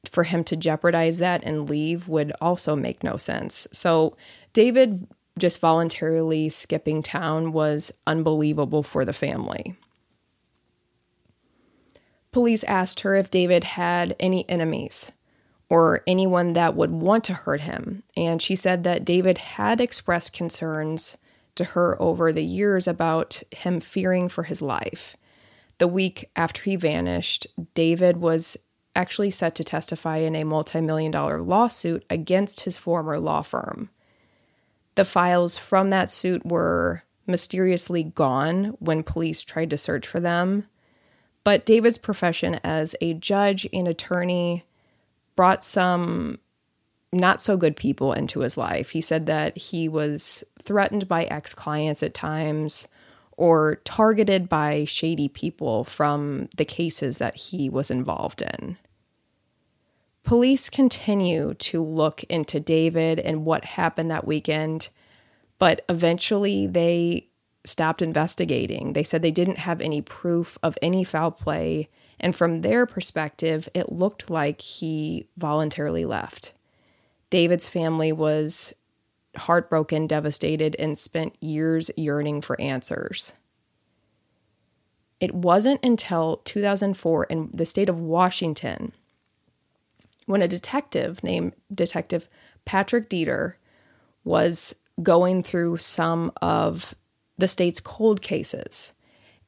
for 0.05 0.23
him 0.23 0.43
to 0.45 0.55
jeopardize 0.55 1.17
that 1.19 1.43
and 1.43 1.69
leave 1.69 2.07
would 2.07 2.31
also 2.39 2.75
make 2.75 3.03
no 3.03 3.17
sense. 3.17 3.67
So, 3.71 4.15
David 4.53 5.07
just 5.37 5.59
voluntarily 5.59 6.49
skipping 6.49 7.01
town 7.01 7.51
was 7.51 7.93
unbelievable 8.05 8.83
for 8.83 9.05
the 9.05 9.13
family. 9.13 9.75
Police 12.31 12.63
asked 12.65 12.99
her 13.01 13.15
if 13.15 13.31
David 13.31 13.63
had 13.63 14.15
any 14.19 14.47
enemies 14.49 15.11
or 15.69 16.03
anyone 16.07 16.53
that 16.53 16.75
would 16.75 16.91
want 16.91 17.23
to 17.25 17.33
hurt 17.33 17.61
him. 17.61 18.03
And 18.15 18.41
she 18.41 18.55
said 18.55 18.83
that 18.83 19.05
David 19.05 19.37
had 19.37 19.81
expressed 19.81 20.33
concerns 20.33 21.17
to 21.55 21.63
her 21.63 22.01
over 22.01 22.31
the 22.31 22.43
years 22.43 22.87
about 22.87 23.41
him 23.51 23.79
fearing 23.79 24.29
for 24.29 24.43
his 24.43 24.61
life. 24.61 25.17
The 25.79 25.87
week 25.87 26.29
after 26.35 26.63
he 26.63 26.75
vanished, 26.75 27.47
David 27.73 28.17
was 28.17 28.57
actually 28.95 29.29
set 29.29 29.53
to 29.55 29.63
testify 29.63 30.17
in 30.17 30.35
a 30.35 30.43
multi 30.43 30.81
million 30.81 31.11
dollar 31.11 31.41
lawsuit 31.41 32.03
against 32.09 32.61
his 32.61 32.77
former 32.77 33.19
law 33.19 33.41
firm. 33.41 33.89
The 34.97 35.05
files 35.05 35.59
from 35.59 35.91
that 35.91 36.11
suit 36.11 36.43
were 36.43 37.03
mysteriously 37.27 38.01
gone 38.01 38.75
when 38.79 39.03
police 39.03 39.43
tried 39.43 39.69
to 39.69 39.77
search 39.77 40.07
for 40.07 40.19
them. 40.19 40.65
But 41.43 41.67
David's 41.67 41.99
profession 41.99 42.59
as 42.63 42.95
a 42.99 43.13
judge 43.13 43.67
and 43.71 43.87
attorney 43.87 44.65
brought 45.35 45.63
some 45.63 46.39
not 47.13 47.43
so 47.43 47.57
good 47.57 47.75
people 47.75 48.11
into 48.11 48.39
his 48.39 48.57
life. 48.57 48.89
He 48.89 49.01
said 49.01 49.27
that 49.27 49.55
he 49.55 49.87
was 49.87 50.43
threatened 50.59 51.07
by 51.07 51.25
ex 51.25 51.53
clients 51.53 52.01
at 52.01 52.15
times 52.15 52.87
or 53.33 53.75
targeted 53.85 54.49
by 54.49 54.83
shady 54.85 55.27
people 55.27 55.83
from 55.83 56.49
the 56.57 56.65
cases 56.65 57.19
that 57.19 57.35
he 57.35 57.69
was 57.69 57.91
involved 57.91 58.41
in. 58.41 58.77
Police 60.27 60.69
continue 60.69 61.53
to 61.53 61.81
look 61.81 62.23
into 62.25 62.59
David 62.59 63.17
and 63.17 63.45
what 63.45 63.63
happened 63.63 64.11
that 64.11 64.27
weekend, 64.27 64.89
but 65.57 65.85
eventually 65.87 66.67
they 66.67 67.29
stopped 67.63 68.01
investigating. 68.01 68.91
They 68.91 69.03
said 69.03 69.21
they 69.21 69.31
didn't 69.31 69.59
have 69.59 69.79
any 69.79 70.01
proof 70.01 70.57
of 70.61 70.77
any 70.81 71.05
foul 71.05 71.31
play 71.31 71.87
and 72.19 72.35
from 72.35 72.59
their 72.59 72.85
perspective, 72.85 73.69
it 73.73 73.91
looked 73.91 74.29
like 74.29 74.59
he 74.59 75.29
voluntarily 75.37 76.03
left. 76.03 76.51
David's 77.29 77.69
family 77.69 78.11
was 78.11 78.73
heartbroken, 79.37 80.07
devastated, 80.07 80.75
and 80.77 80.97
spent 80.97 81.41
years 81.41 81.89
yearning 81.95 82.41
for 82.41 82.59
answers. 82.59 83.31
It 85.21 85.33
wasn't 85.33 85.79
until 85.85 86.41
2004 86.43 87.23
in 87.25 87.49
the 87.53 87.65
state 87.65 87.87
of 87.87 87.97
Washington 87.97 88.91
when 90.27 90.43
a 90.43 90.47
detective 90.47 91.23
named 91.23 91.53
Detective 91.73 92.29
Patrick 92.65 93.09
Dieter 93.09 93.53
was 94.23 94.75
going 95.01 95.41
through 95.41 95.77
some 95.77 96.31
of 96.41 96.93
the 97.37 97.47
state's 97.47 97.79
cold 97.79 98.21
cases 98.21 98.93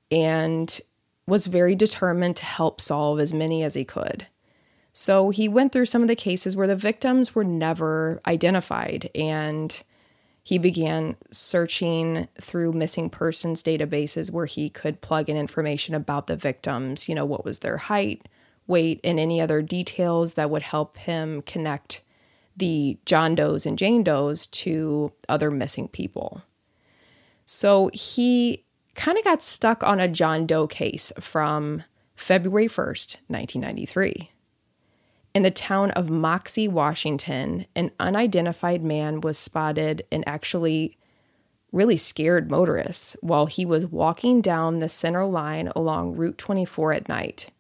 and 0.10 0.80
was 1.28 1.46
very 1.46 1.76
determined 1.76 2.36
to 2.38 2.46
help 2.46 2.82
solve 2.82 3.20
as 3.20 3.34
many 3.34 3.64
as 3.64 3.76
he 3.76 3.86
could. 3.86 4.26
So 4.94 5.30
he 5.30 5.48
went 5.48 5.72
through 5.72 5.86
some 5.86 6.02
of 6.02 6.08
the 6.08 6.16
cases 6.16 6.56
where 6.56 6.68
the 6.68 6.76
victims 6.76 7.36
were 7.36 7.44
never 7.44 8.20
identified 8.26 9.10
and 9.14 9.82
he 10.44 10.58
began 10.58 11.16
searching 11.30 12.28
through 12.40 12.72
missing 12.72 13.10
persons 13.10 13.62
databases 13.62 14.32
where 14.32 14.48
he 14.48 14.70
could 14.70 15.02
plug 15.02 15.30
in 15.30 15.38
information 15.38 15.94
about 15.94 16.28
the 16.28 16.36
victims, 16.36 17.08
you 17.08 17.14
know, 17.14 17.26
what 17.26 17.46
was 17.46 17.60
their 17.60 17.78
height, 17.78 18.28
weight, 18.70 19.00
and 19.04 19.20
any 19.20 19.42
other 19.42 19.62
details 19.62 20.36
that 20.36 20.50
would 20.50 20.62
help 20.62 20.98
him 20.98 21.42
connect 21.42 22.02
the 22.56 22.98
John 23.06 23.36
Does 23.36 23.66
and 23.66 23.78
Jane 23.78 24.04
Does 24.04 24.48
to 24.48 25.12
other 25.28 25.50
missing 25.50 25.88
people. 25.88 26.44
So 27.46 27.90
he 27.94 28.64
kind 28.96 29.18
of 29.18 29.24
got 29.24 29.42
stuck 29.42 29.84
on 29.84 30.00
a 30.00 30.08
John 30.08 30.46
Doe 30.46 30.68
case 30.68 31.12
from 31.20 31.84
February 32.16 32.68
1st, 32.68 33.18
1993. 33.28 34.32
In 35.34 35.44
the 35.44 35.52
town 35.52 35.92
of 35.92 36.08
Moxee, 36.08 36.68
Washington, 36.68 37.66
an 37.76 37.92
unidentified 38.00 38.84
man 38.84 39.22
was 39.22 39.38
spotted 39.38 40.04
and 40.12 40.24
actually 40.28 40.98
really 41.72 41.98
scared 41.98 42.50
motorists 42.50 43.16
while 43.22 43.46
he 43.46 43.64
was 43.64 43.86
walking 43.86 44.42
down 44.42 44.80
the 44.80 44.90
center 44.90 45.26
line 45.26 45.72
along 45.76 46.16
Route 46.16 46.38
24 46.38 46.94
at 46.94 47.08
night. 47.08 47.52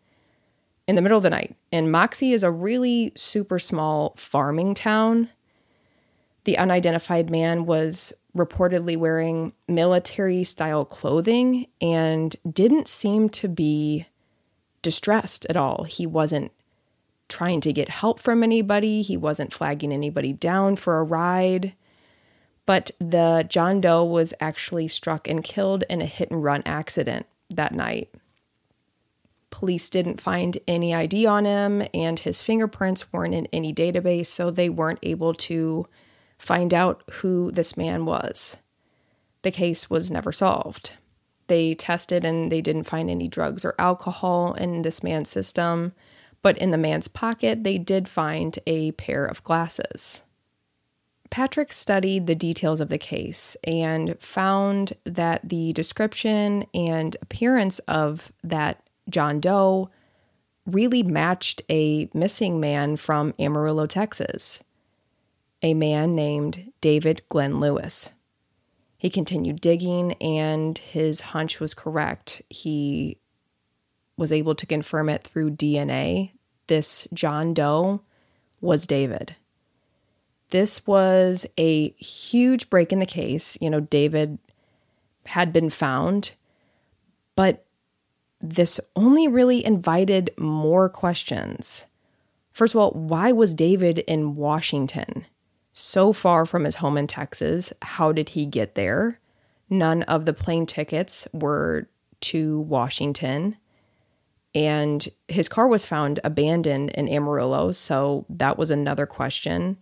In 0.89 0.95
the 0.95 1.03
middle 1.03 1.17
of 1.17 1.23
the 1.23 1.29
night. 1.29 1.55
And 1.71 1.89
Moxee 1.89 2.33
is 2.33 2.41
a 2.41 2.49
really 2.49 3.11
super 3.15 3.59
small 3.59 4.15
farming 4.17 4.73
town. 4.73 5.29
The 6.45 6.57
unidentified 6.57 7.29
man 7.29 7.67
was 7.67 8.11
reportedly 8.35 8.97
wearing 8.97 9.53
military 9.67 10.43
style 10.43 10.85
clothing 10.85 11.67
and 11.79 12.35
didn't 12.51 12.87
seem 12.87 13.29
to 13.29 13.47
be 13.47 14.07
distressed 14.81 15.45
at 15.47 15.55
all. 15.55 15.83
He 15.83 16.07
wasn't 16.07 16.51
trying 17.27 17.61
to 17.61 17.71
get 17.71 17.89
help 17.89 18.19
from 18.19 18.41
anybody, 18.41 19.03
he 19.03 19.15
wasn't 19.15 19.53
flagging 19.53 19.93
anybody 19.93 20.33
down 20.33 20.75
for 20.75 20.97
a 20.97 21.03
ride. 21.03 21.73
But 22.65 22.89
the 22.97 23.45
John 23.47 23.79
Doe 23.79 24.03
was 24.03 24.33
actually 24.39 24.87
struck 24.87 25.27
and 25.27 25.43
killed 25.43 25.83
in 25.87 26.01
a 26.01 26.07
hit 26.07 26.31
and 26.31 26.43
run 26.43 26.63
accident 26.65 27.27
that 27.51 27.75
night. 27.75 28.09
Police 29.51 29.89
didn't 29.89 30.21
find 30.21 30.57
any 30.67 30.93
ID 30.93 31.25
on 31.25 31.45
him, 31.45 31.87
and 31.93 32.19
his 32.19 32.41
fingerprints 32.41 33.11
weren't 33.11 33.33
in 33.33 33.47
any 33.51 33.73
database, 33.73 34.27
so 34.27 34.51
they 34.51 34.69
weren't 34.69 34.99
able 35.03 35.33
to 35.33 35.87
find 36.37 36.73
out 36.73 37.03
who 37.11 37.51
this 37.51 37.75
man 37.75 38.05
was. 38.05 38.57
The 39.41 39.51
case 39.51 39.89
was 39.89 40.11
never 40.11 40.31
solved. 40.31 40.93
They 41.47 41.73
tested 41.73 42.23
and 42.23 42.51
they 42.51 42.61
didn't 42.61 42.83
find 42.83 43.09
any 43.09 43.27
drugs 43.27 43.65
or 43.65 43.75
alcohol 43.79 44.53
in 44.53 44.83
this 44.83 45.03
man's 45.03 45.29
system, 45.29 45.93
but 46.41 46.57
in 46.57 46.71
the 46.71 46.77
man's 46.77 47.07
pocket, 47.07 47.63
they 47.63 47.77
did 47.77 48.07
find 48.07 48.57
a 48.67 48.91
pair 48.93 49.25
of 49.25 49.43
glasses. 49.43 50.23
Patrick 51.29 51.71
studied 51.73 52.27
the 52.27 52.35
details 52.35 52.79
of 52.79 52.89
the 52.89 52.97
case 52.97 53.55
and 53.63 54.15
found 54.19 54.93
that 55.03 55.47
the 55.47 55.73
description 55.73 56.65
and 56.73 57.15
appearance 57.21 57.79
of 57.79 58.31
that 58.43 58.81
John 59.09 59.39
Doe 59.39 59.89
really 60.65 61.03
matched 61.03 61.61
a 61.69 62.09
missing 62.13 62.59
man 62.59 62.95
from 62.95 63.33
Amarillo, 63.39 63.87
Texas, 63.87 64.63
a 65.61 65.73
man 65.73 66.15
named 66.15 66.71
David 66.81 67.21
Glenn 67.29 67.59
Lewis. 67.59 68.13
He 68.97 69.09
continued 69.09 69.61
digging, 69.61 70.13
and 70.13 70.77
his 70.77 71.21
hunch 71.21 71.59
was 71.59 71.73
correct. 71.73 72.41
He 72.49 73.17
was 74.17 74.31
able 74.31 74.55
to 74.55 74.65
confirm 74.65 75.09
it 75.09 75.23
through 75.23 75.51
DNA. 75.51 76.33
This 76.67 77.07
John 77.13 77.53
Doe 77.53 78.01
was 78.61 78.85
David. 78.85 79.35
This 80.49 80.85
was 80.85 81.45
a 81.57 81.91
huge 81.91 82.69
break 82.69 82.91
in 82.91 82.99
the 82.99 83.05
case. 83.05 83.57
You 83.61 83.69
know, 83.69 83.79
David 83.79 84.37
had 85.25 85.53
been 85.53 85.69
found, 85.69 86.31
but 87.35 87.65
this 88.41 88.79
only 88.95 89.27
really 89.27 89.65
invited 89.65 90.31
more 90.37 90.89
questions. 90.89 91.85
First 92.51 92.75
of 92.75 92.81
all, 92.81 92.91
why 92.91 93.31
was 93.31 93.53
David 93.53 93.99
in 93.99 94.35
Washington? 94.35 95.25
so 95.79 96.11
far 96.11 96.45
from 96.45 96.65
his 96.65 96.75
home 96.75 96.97
in 96.97 97.07
Texas. 97.07 97.71
How 97.81 98.11
did 98.11 98.29
he 98.29 98.45
get 98.45 98.75
there? 98.75 99.19
None 99.69 100.03
of 100.03 100.25
the 100.25 100.33
plane 100.33 100.65
tickets 100.65 101.25
were 101.31 101.87
to 102.21 102.59
Washington. 102.59 103.55
And 104.53 105.07
his 105.29 105.47
car 105.47 105.67
was 105.67 105.85
found 105.85 106.19
abandoned 106.23 106.89
in 106.91 107.07
Amarillo. 107.07 107.71
So 107.71 108.25
that 108.29 108.57
was 108.57 108.71
another 108.71 109.05
question. 109.05 109.77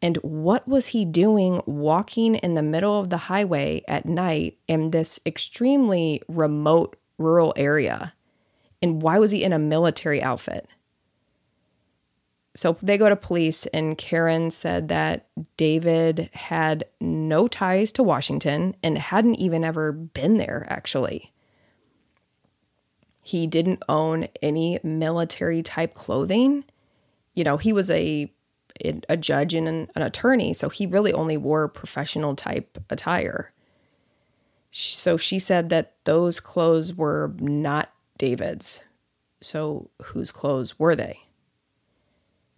And 0.00 0.16
what 0.18 0.68
was 0.68 0.88
he 0.88 1.04
doing 1.04 1.60
walking 1.66 2.36
in 2.36 2.54
the 2.54 2.62
middle 2.62 3.00
of 3.00 3.10
the 3.10 3.16
highway 3.16 3.82
at 3.88 4.06
night 4.06 4.58
in 4.68 4.92
this 4.92 5.18
extremely 5.26 6.22
remote 6.28 6.96
rural 7.20 7.52
area? 7.56 8.14
And 8.82 9.02
why 9.02 9.18
was 9.18 9.30
he 9.30 9.44
in 9.44 9.52
a 9.52 9.58
military 9.58 10.22
outfit? 10.22 10.66
So 12.54 12.76
they 12.82 12.98
go 12.98 13.08
to 13.08 13.16
police, 13.16 13.66
and 13.66 13.96
Karen 13.96 14.50
said 14.50 14.88
that 14.88 15.28
David 15.56 16.30
had 16.32 16.84
no 17.00 17.46
ties 17.46 17.92
to 17.92 18.02
Washington 18.02 18.74
and 18.82 18.98
hadn't 18.98 19.36
even 19.36 19.62
ever 19.62 19.92
been 19.92 20.38
there, 20.38 20.66
actually. 20.68 21.32
He 23.22 23.46
didn't 23.46 23.84
own 23.88 24.26
any 24.42 24.80
military 24.82 25.62
type 25.62 25.94
clothing. 25.94 26.64
You 27.34 27.44
know, 27.44 27.56
he 27.56 27.72
was 27.72 27.90
a 27.90 28.32
a 29.08 29.16
judge 29.16 29.52
and 29.52 29.68
an, 29.68 29.90
an 29.94 30.02
attorney, 30.02 30.54
so 30.54 30.70
he 30.70 30.86
really 30.86 31.12
only 31.12 31.36
wore 31.36 31.68
professional 31.68 32.34
type 32.34 32.78
attire. 32.88 33.52
So 34.70 35.16
she 35.16 35.38
said 35.38 35.68
that 35.70 35.94
those 36.04 36.40
clothes 36.40 36.94
were 36.94 37.34
not 37.40 37.92
David's. 38.18 38.84
So 39.40 39.90
whose 40.02 40.30
clothes 40.30 40.78
were 40.78 40.94
they? 40.94 41.20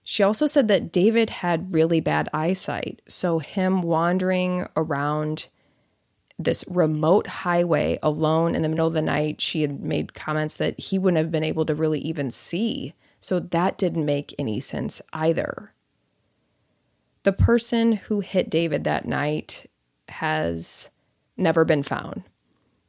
She 0.03 0.23
also 0.23 0.47
said 0.47 0.69
that 0.69 0.93
David 0.93 1.31
had 1.31 1.73
really 1.73 2.01
bad 2.01 2.29
eyesight, 2.33 3.01
so 3.07 3.39
him 3.39 3.83
wandering 3.83 4.67
around 4.77 5.47
this 6.39 6.65
remote 6.67 7.27
highway 7.29 7.99
alone 8.03 8.55
in 8.55 8.63
the 8.63 8.69
middle 8.69 8.87
of 8.87 8.95
the 8.95 9.03
night, 9.03 9.41
she 9.41 9.63
had 9.63 9.81
made 9.81 10.15
comments 10.15 10.57
that 10.57 10.79
he 10.79 10.99
wouldn't 10.99 11.19
have 11.19 11.31
been 11.31 11.45
able 11.45 11.65
to 11.67 11.75
really 11.75 12.01
even 12.01 12.31
see. 12.31 12.95
So 13.21 13.39
that 13.39 13.79
didn't 13.79 14.05
make 14.05 14.35
any 14.39 14.59
sense 14.59 15.01
either. 15.13 15.73
The 17.23 17.33
person 17.33 17.93
who 17.93 18.21
hit 18.21 18.51
David 18.51 18.83
that 18.83 19.07
night 19.07 19.67
has 20.09 20.91
never 21.43 21.65
been 21.65 21.83
found. 21.83 22.23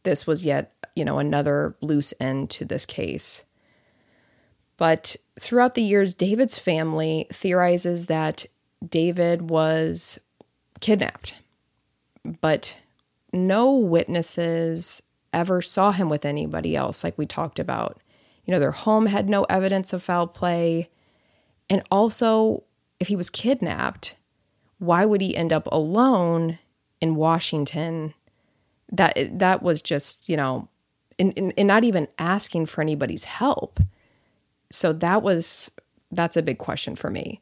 This 0.04 0.28
was 0.28 0.46
yet, 0.46 0.74
you 0.96 1.04
know, 1.04 1.20
another 1.20 1.76
loose 1.82 2.14
end 2.20 2.50
to 2.52 2.66
this 2.66 2.86
case. 2.86 3.46
But 4.78 5.16
throughout 5.40 5.76
the 5.76 5.84
years, 5.84 6.14
David's 6.14 6.58
family 6.58 7.28
theorizes 7.32 8.08
that 8.08 8.46
David 8.88 9.50
was 9.50 10.20
kidnapped, 10.80 11.36
but 12.42 12.78
no 13.32 13.76
witnesses 13.76 15.04
ever 15.32 15.62
saw 15.62 15.92
him 15.92 16.10
with 16.10 16.26
anybody 16.26 16.76
else, 16.76 17.04
like 17.04 17.18
we 17.18 17.26
talked 17.26 17.60
about. 17.60 18.00
You 18.46 18.52
know, 18.52 18.60
their 18.60 18.72
home 18.72 19.08
had 19.08 19.30
no 19.30 19.44
evidence 19.44 19.94
of 19.94 20.04
foul 20.04 20.28
play. 20.28 20.90
And 21.70 21.82
also, 21.90 22.64
if 23.00 23.08
he 23.08 23.16
was 23.16 23.30
kidnapped, 23.30 24.16
why 24.80 25.06
would 25.06 25.22
he 25.22 25.36
end 25.36 25.54
up 25.54 25.68
alone 25.72 26.60
in 27.00 27.16
Washington? 27.16 28.14
That 28.94 29.40
that 29.40 29.62
was 29.62 29.82
just, 29.82 30.30
you 30.30 30.38
know, 30.38 30.70
and, 31.20 31.54
not 31.58 31.84
even 31.84 32.08
asking 32.18 32.68
for 32.68 32.82
anybody's 32.82 33.26
help. 33.26 33.80
So 34.72 34.94
that 34.94 35.22
was 35.22 35.72
that's 36.12 36.38
a 36.38 36.44
big 36.44 36.58
question 36.58 36.96
for 36.96 37.10
me. 37.10 37.42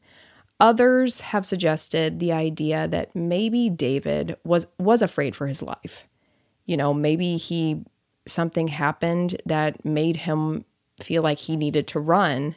Others 0.60 1.22
have 1.22 1.46
suggested 1.46 2.20
the 2.20 2.32
idea 2.32 2.88
that 2.88 3.16
maybe 3.16 3.70
David 3.70 4.36
was 4.44 4.68
was 4.80 5.02
afraid 5.02 5.36
for 5.36 5.48
his 5.48 5.62
life. 5.62 6.06
You 6.66 6.78
know, 6.78 6.94
maybe 6.94 7.38
he 7.38 7.84
something 8.28 8.68
happened 8.70 9.42
that 9.46 9.84
made 9.84 10.18
him 10.18 10.66
feel 11.02 11.24
like 11.24 11.40
he 11.40 11.56
needed 11.56 11.88
to 11.88 12.00
run, 12.00 12.56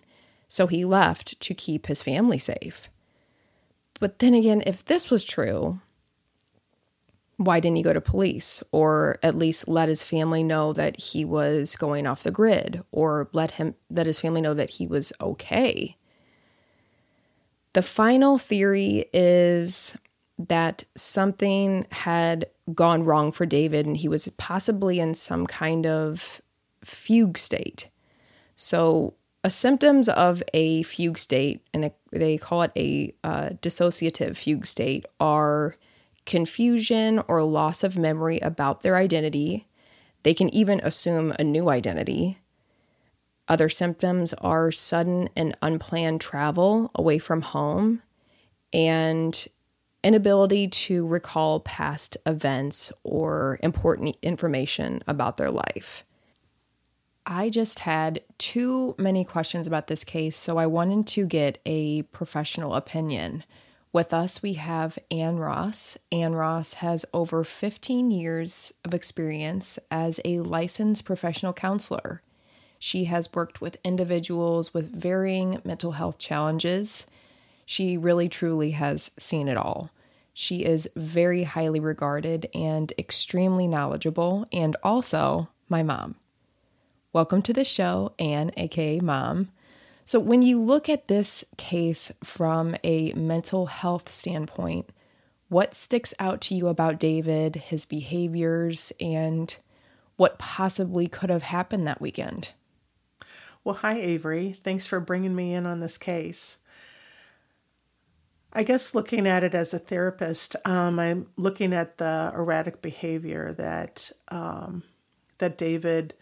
so 0.49 0.67
he 0.67 0.85
left 0.85 1.41
to 1.41 1.55
keep 1.55 1.87
his 1.87 2.03
family 2.03 2.39
safe. 2.39 2.91
But 4.01 4.19
then 4.19 4.35
again, 4.35 4.63
if 4.67 4.85
this 4.85 5.11
was 5.11 5.25
true, 5.25 5.81
why 7.37 7.61
didn't 7.61 7.77
he 7.77 7.83
go 7.83 7.93
to 7.93 8.01
police 8.01 8.63
or 8.71 9.19
at 9.23 9.37
least 9.37 9.67
let 9.67 9.89
his 9.89 10.03
family 10.03 10.43
know 10.43 10.73
that 10.73 10.99
he 11.01 11.25
was 11.25 11.77
going 11.77 12.07
off 12.07 12.23
the 12.23 12.31
grid 12.31 12.83
or 12.93 13.29
let 13.33 13.53
him 13.53 13.75
let 13.91 14.07
his 14.07 14.21
family 14.21 14.41
know 14.41 14.55
that 14.55 14.71
he 14.71 14.87
was 14.87 15.13
okay 15.21 15.97
the 17.75 17.83
final 17.83 18.39
theory 18.39 19.07
is 19.13 19.99
that 20.39 20.85
something 20.97 21.87
had 21.91 22.47
gone 22.73 23.05
wrong 23.05 23.31
for 23.31 23.45
David 23.45 23.87
and 23.87 23.97
he 23.97 24.09
was 24.09 24.27
possibly 24.37 24.99
in 24.99 25.15
some 25.15 25.47
kind 25.47 25.87
of 25.87 26.41
fugue 26.83 27.37
state. 27.37 27.91
So, 28.57 29.15
symptoms 29.49 30.09
of 30.09 30.43
a 30.55 30.83
fugue 30.85 31.19
state, 31.19 31.67
and 31.75 31.91
they 32.11 32.39
call 32.39 32.63
it 32.63 32.73
a 32.77 33.15
uh, 33.23 33.51
dissociative 33.61 34.37
fugue 34.37 34.67
state, 34.67 35.05
are 35.21 35.77
confusion 36.27 37.23
or 37.29 37.43
loss 37.43 37.85
of 37.85 37.99
memory 37.99 38.39
about 38.41 38.81
their 38.81 38.97
identity. 38.97 39.67
They 40.23 40.35
can 40.35 40.53
even 40.55 40.81
assume 40.81 41.35
a 41.39 41.45
new 41.45 41.69
identity. 41.69 42.39
Other 43.47 43.69
symptoms 43.69 44.33
are 44.35 44.73
sudden 44.73 45.29
and 45.37 45.57
unplanned 45.61 46.21
travel 46.21 46.91
away 46.95 47.19
from 47.19 47.43
home 47.43 48.03
and 48.73 49.47
inability 50.03 50.69
to 50.69 51.07
recall 51.07 51.61
past 51.61 52.17
events 52.27 52.93
or 53.03 53.59
important 53.63 54.17
information 54.23 55.03
about 55.07 55.37
their 55.37 55.51
life. 55.51 56.05
I 57.27 57.49
just 57.49 57.81
had 57.81 58.21
too 58.37 58.95
many 58.99 59.25
questions 59.25 59.67
about 59.67 59.87
this 59.87 60.05
case, 60.05 60.37
so 60.37 60.59
I 60.59 60.67
wanted 60.67 61.07
to 61.09 61.27
get 61.27 61.59
a 61.65 62.03
professional 62.03 62.75
opinion. 62.75 63.45
With 63.95 64.13
us, 64.13 64.43
we 64.43 64.55
have 64.55 64.99
Ann 65.13 65.37
Ross. 65.37 65.97
Ann 66.11 66.35
Ross 66.35 66.75
has 66.75 67.07
over 67.15 67.45
15 67.45 68.11
years 68.11 68.75
of 68.85 68.93
experience 68.93 69.79
as 69.89 70.19
a 70.25 70.41
licensed 70.41 71.05
professional 71.05 71.53
counselor. 71.53 72.21
She 72.81 73.05
has 73.05 73.33
worked 73.33 73.61
with 73.61 73.79
individuals 73.85 74.75
with 74.75 74.93
varying 74.93 75.61
mental 75.63 75.93
health 75.93 76.19
challenges. 76.19 77.07
She 77.65 77.97
really 77.97 78.29
truly 78.29 78.73
has 78.73 79.13
seen 79.17 79.47
it 79.47 79.57
all. 79.57 79.91
She 80.33 80.65
is 80.65 80.91
very 80.97 81.45
highly 81.45 81.79
regarded 81.79 82.49
and 82.53 82.93
extremely 82.99 83.69
knowledgeable, 83.69 84.49
and 84.53 84.75
also 84.83 85.51
my 85.69 85.85
mom. 85.85 86.17
Welcome 87.13 87.43
to 87.43 87.53
the 87.53 87.65
show, 87.65 88.13
Ann, 88.19 88.51
aka 88.57 88.99
Mom. 88.99 89.51
So, 90.05 90.21
when 90.21 90.43
you 90.43 90.61
look 90.61 90.89
at 90.89 91.09
this 91.09 91.45
case 91.57 92.13
from 92.23 92.77
a 92.85 93.13
mental 93.15 93.67
health 93.67 94.11
standpoint, 94.13 94.91
what 95.49 95.75
sticks 95.75 96.13
out 96.19 96.41
to 96.43 96.55
you 96.55 96.69
about 96.69 96.99
David, 96.99 97.57
his 97.57 97.85
behaviors, 97.85 98.93
and 99.01 99.57
what 100.17 100.39
possibly 100.39 101.07
could 101.07 101.31
have 101.31 101.45
happened 101.45 101.87
that 101.87 102.01
weekend? 102.01 102.53
Well, 103.63 103.77
hi, 103.77 103.99
Avery. 103.99 104.53
Thanks 104.53 104.87
for 104.87 105.01
bringing 105.01 105.35
me 105.35 105.55
in 105.55 105.65
on 105.65 105.81
this 105.81 105.97
case. 105.97 106.59
I 108.53 108.63
guess 108.63 108.95
looking 108.95 109.27
at 109.27 109.43
it 109.43 109.55
as 109.55 109.73
a 109.73 109.79
therapist, 109.79 110.55
um, 110.65 110.99
I'm 111.01 111.29
looking 111.37 111.73
at 111.73 111.99
the 111.99 112.31
erratic 112.35 112.83
behavior 112.83 113.53
that 113.55 114.13
um, 114.29 114.85
that 115.39 115.59
David 115.59 116.15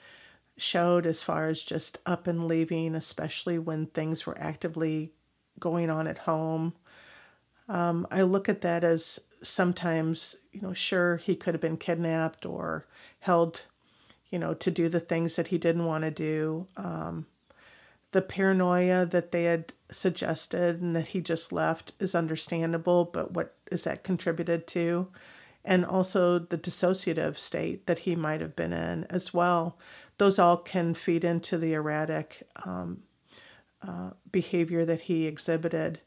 showed 0.57 1.07
as 1.07 1.23
far 1.23 1.47
as 1.47 1.65
just 1.65 1.99
up 2.07 2.27
and 2.27 2.47
leaving, 2.47 2.95
especially 2.95 3.59
when 3.59 3.87
things 3.87 4.27
were 4.27 4.39
actively 4.39 5.13
going 5.59 5.91
on 5.91 6.07
at 6.07 6.19
home. 6.19 6.75
Um, 7.69 8.07
I 8.11 8.23
look 8.23 8.49
at 8.49 8.61
that 8.63 8.85
as 8.85 9.21
sometimes, 9.43 10.37
you 10.53 10.61
know, 10.61 10.73
sure, 10.73 11.17
he 11.17 11.35
could 11.35 11.55
have 11.55 11.61
been 11.61 11.77
kidnapped 11.77 12.45
or 12.47 12.87
held, 13.21 13.67
you 14.31 14.39
know, 14.39 14.55
to 14.55 14.71
do 14.71 14.89
the 14.89 15.01
things 15.01 15.37
that 15.37 15.49
he 15.49 15.59
didn't 15.59 15.87
want 15.87 16.05
to 16.05 16.11
do. 16.11 16.67
Um, 16.77 17.27
the 18.13 18.23
paranoia 18.23 19.07
that 19.07 19.33
they 19.33 19.45
had 19.45 19.73
suggested 19.91 20.81
and 20.81 20.95
that 20.95 21.09
he 21.09 21.21
just 21.21 21.53
left 21.53 21.93
is 21.99 22.15
understandable, 22.15 23.07
but 23.07 23.33
what 23.33 23.55
is 23.71 23.85
that 23.85 24.05
contributed 24.05 24.67
to? 24.69 25.09
And 25.65 25.85
also 25.85 26.39
the 26.39 26.59
dissociative 26.59 27.37
state 27.37 27.87
that 27.87 28.01
he 28.01 28.15
might 28.17 28.41
have 28.41 28.57
been 28.57 28.73
in 28.73 29.05
as 29.05 29.33
well. 29.33 29.79
Those 30.19 30.39
all 30.39 30.57
can 30.57 30.95
feed 30.95 31.25
into 31.25 31.59
the 31.59 31.75
erratic 31.75 32.43
um, 32.65 33.03
uh, 33.87 34.11
behavior 34.31 34.85
that 34.85 35.03
he 35.03 35.27
exhibited. 35.27 36.01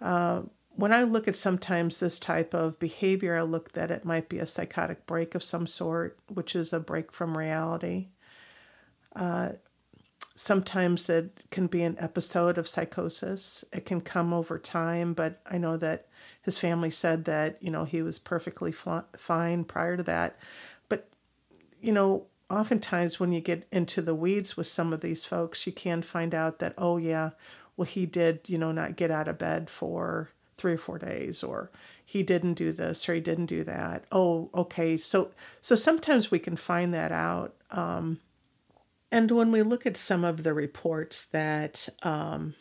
Uh, 0.00 0.42
when 0.70 0.92
I 0.92 1.02
look 1.02 1.28
at 1.28 1.36
sometimes 1.36 2.00
this 2.00 2.18
type 2.18 2.54
of 2.54 2.78
behavior, 2.78 3.36
I 3.36 3.42
look 3.42 3.72
that 3.72 3.90
it 3.90 4.04
might 4.04 4.28
be 4.28 4.38
a 4.38 4.46
psychotic 4.46 5.06
break 5.06 5.34
of 5.34 5.42
some 5.42 5.66
sort, 5.66 6.18
which 6.28 6.54
is 6.54 6.72
a 6.72 6.80
break 6.80 7.12
from 7.12 7.36
reality. 7.36 8.08
Uh, 9.14 9.50
sometimes 10.34 11.10
it 11.10 11.44
can 11.50 11.66
be 11.66 11.82
an 11.82 11.96
episode 11.98 12.56
of 12.56 12.68
psychosis. 12.68 13.64
It 13.72 13.84
can 13.84 14.00
come 14.00 14.32
over 14.32 14.58
time, 14.58 15.12
but 15.12 15.42
I 15.50 15.58
know 15.58 15.76
that 15.76 16.06
his 16.40 16.58
family 16.58 16.90
said 16.90 17.24
that, 17.26 17.62
you 17.62 17.70
know, 17.70 17.84
he 17.84 18.00
was 18.00 18.18
perfectly 18.18 18.72
fine 18.72 19.64
prior 19.64 19.96
to 19.96 20.02
that. 20.04 20.38
But, 20.88 21.08
you 21.82 21.92
know, 21.92 22.26
oftentimes 22.50 23.20
when 23.20 23.32
you 23.32 23.40
get 23.40 23.66
into 23.70 24.02
the 24.02 24.14
weeds 24.14 24.56
with 24.56 24.66
some 24.66 24.92
of 24.92 25.00
these 25.00 25.24
folks, 25.24 25.66
you 25.66 25.72
can 25.72 26.02
find 26.02 26.34
out 26.34 26.58
that, 26.58 26.74
oh, 26.76 26.96
yeah, 26.96 27.30
well, 27.76 27.86
he 27.86 28.04
did, 28.06 28.40
you 28.48 28.58
know, 28.58 28.72
not 28.72 28.96
get 28.96 29.10
out 29.10 29.28
of 29.28 29.38
bed 29.38 29.70
for 29.70 30.30
three 30.60 30.74
or 30.74 30.78
four 30.78 30.98
days 30.98 31.42
or 31.42 31.70
he 32.04 32.22
didn't 32.22 32.54
do 32.54 32.70
this 32.70 33.08
or 33.08 33.14
he 33.14 33.20
didn't 33.20 33.46
do 33.46 33.64
that. 33.64 34.04
Oh 34.12 34.50
okay. 34.54 34.98
So 34.98 35.30
so 35.60 35.74
sometimes 35.74 36.30
we 36.30 36.38
can 36.38 36.56
find 36.56 36.92
that 36.92 37.12
out 37.12 37.54
um, 37.70 38.20
and 39.10 39.30
when 39.30 39.50
we 39.50 39.62
look 39.62 39.86
at 39.86 39.96
some 39.96 40.22
of 40.22 40.42
the 40.42 40.52
reports 40.52 41.24
that 41.24 41.88
um, 42.02 42.54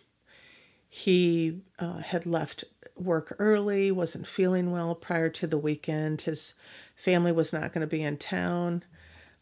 he 0.88 1.62
uh, 1.78 2.00
had 2.00 2.26
left 2.26 2.64
work 2.96 3.36
early 3.38 3.92
wasn't 3.92 4.28
feeling 4.28 4.72
well 4.72 4.96
prior 4.96 5.30
to 5.30 5.48
the 5.48 5.58
weekend 5.58 6.22
his 6.22 6.54
family 6.96 7.32
was 7.32 7.52
not 7.52 7.74
going 7.74 7.82
to 7.82 7.88
be 7.88 8.02
in 8.02 8.18
town 8.18 8.84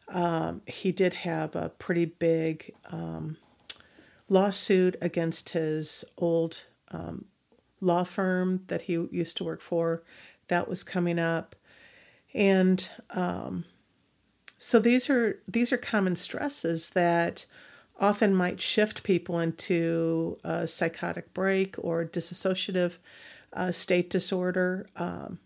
um, 0.09 0.61
he 0.65 0.91
did 0.91 1.13
have 1.13 1.55
a 1.55 1.69
pretty 1.69 2.05
big 2.05 2.73
um, 2.91 3.37
lawsuit 4.29 4.95
against 5.01 5.49
his 5.49 6.05
old 6.17 6.65
um, 6.91 7.25
law 7.81 8.03
firm 8.03 8.61
that 8.67 8.83
he 8.83 8.93
used 9.11 9.37
to 9.37 9.43
work 9.43 9.61
for. 9.61 10.03
That 10.47 10.67
was 10.69 10.83
coming 10.83 11.19
up, 11.19 11.55
and 12.33 12.89
um, 13.09 13.65
so 14.57 14.79
these 14.79 15.09
are 15.09 15.41
these 15.47 15.73
are 15.73 15.77
common 15.77 16.15
stresses 16.15 16.91
that 16.91 17.45
often 17.99 18.33
might 18.33 18.61
shift 18.61 19.03
people 19.03 19.39
into 19.39 20.37
a 20.43 20.67
psychotic 20.67 21.33
break 21.33 21.75
or 21.77 22.05
dissociative 22.05 22.97
uh, 23.53 23.71
state 23.71 24.09
disorder. 24.09 24.87
Um, 24.95 25.39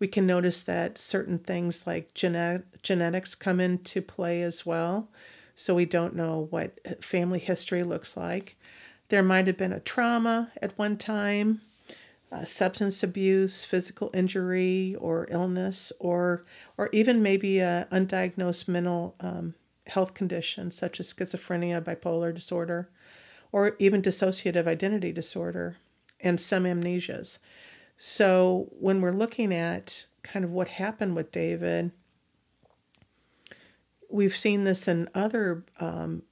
we 0.00 0.08
can 0.08 0.26
notice 0.26 0.62
that 0.62 0.98
certain 0.98 1.38
things 1.38 1.86
like 1.86 2.14
genetic, 2.14 2.82
genetics 2.82 3.34
come 3.36 3.60
into 3.60 4.02
play 4.02 4.42
as 4.42 4.66
well. 4.66 5.08
So 5.54 5.74
we 5.74 5.84
don't 5.84 6.16
know 6.16 6.48
what 6.50 7.04
family 7.04 7.38
history 7.38 7.82
looks 7.84 8.16
like. 8.16 8.56
There 9.10 9.22
might 9.22 9.46
have 9.46 9.58
been 9.58 9.72
a 9.72 9.80
trauma 9.80 10.50
at 10.62 10.76
one 10.78 10.96
time 10.96 11.60
uh, 12.32 12.44
substance 12.44 13.02
abuse, 13.02 13.64
physical 13.64 14.10
injury 14.14 14.94
or 15.00 15.26
illness, 15.30 15.92
or 15.98 16.44
or 16.78 16.88
even 16.92 17.22
maybe 17.22 17.58
a 17.58 17.88
undiagnosed 17.90 18.68
mental 18.68 19.14
um, 19.20 19.54
health 19.88 20.14
condition 20.14 20.70
such 20.70 21.00
as 21.00 21.12
schizophrenia, 21.12 21.82
bipolar 21.82 22.32
disorder, 22.32 22.88
or 23.52 23.74
even 23.78 24.00
dissociative 24.00 24.66
identity 24.66 25.12
disorder, 25.12 25.76
and 26.20 26.40
some 26.40 26.64
amnesias. 26.64 27.40
So 28.02 28.68
when 28.80 29.02
we're 29.02 29.12
looking 29.12 29.52
at 29.52 30.06
kind 30.22 30.42
of 30.42 30.50
what 30.50 30.68
happened 30.68 31.14
with 31.14 31.30
David, 31.30 31.92
we've 34.08 34.34
seen 34.34 34.64
this 34.64 34.88
in 34.88 35.06
other 35.14 35.66
um, 35.78 36.22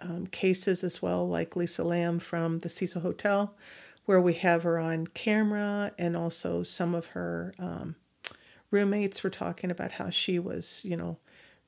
um, 0.00 0.26
cases 0.26 0.84
as 0.84 1.00
well, 1.00 1.26
like 1.26 1.56
Lisa 1.56 1.82
Lam 1.82 2.18
from 2.18 2.58
the 2.58 2.68
Cecil 2.68 3.00
Hotel 3.00 3.56
where 4.04 4.20
we 4.20 4.34
have 4.34 4.64
her 4.64 4.78
on 4.78 5.06
camera, 5.06 5.92
and 5.98 6.14
also 6.14 6.62
some 6.62 6.94
of 6.94 7.06
her 7.08 7.54
um, 7.58 7.94
roommates 8.70 9.22
were 9.22 9.30
talking 9.30 9.70
about 9.70 9.92
how 9.92 10.10
she 10.10 10.38
was, 10.38 10.82
you 10.84 10.96
know, 10.96 11.16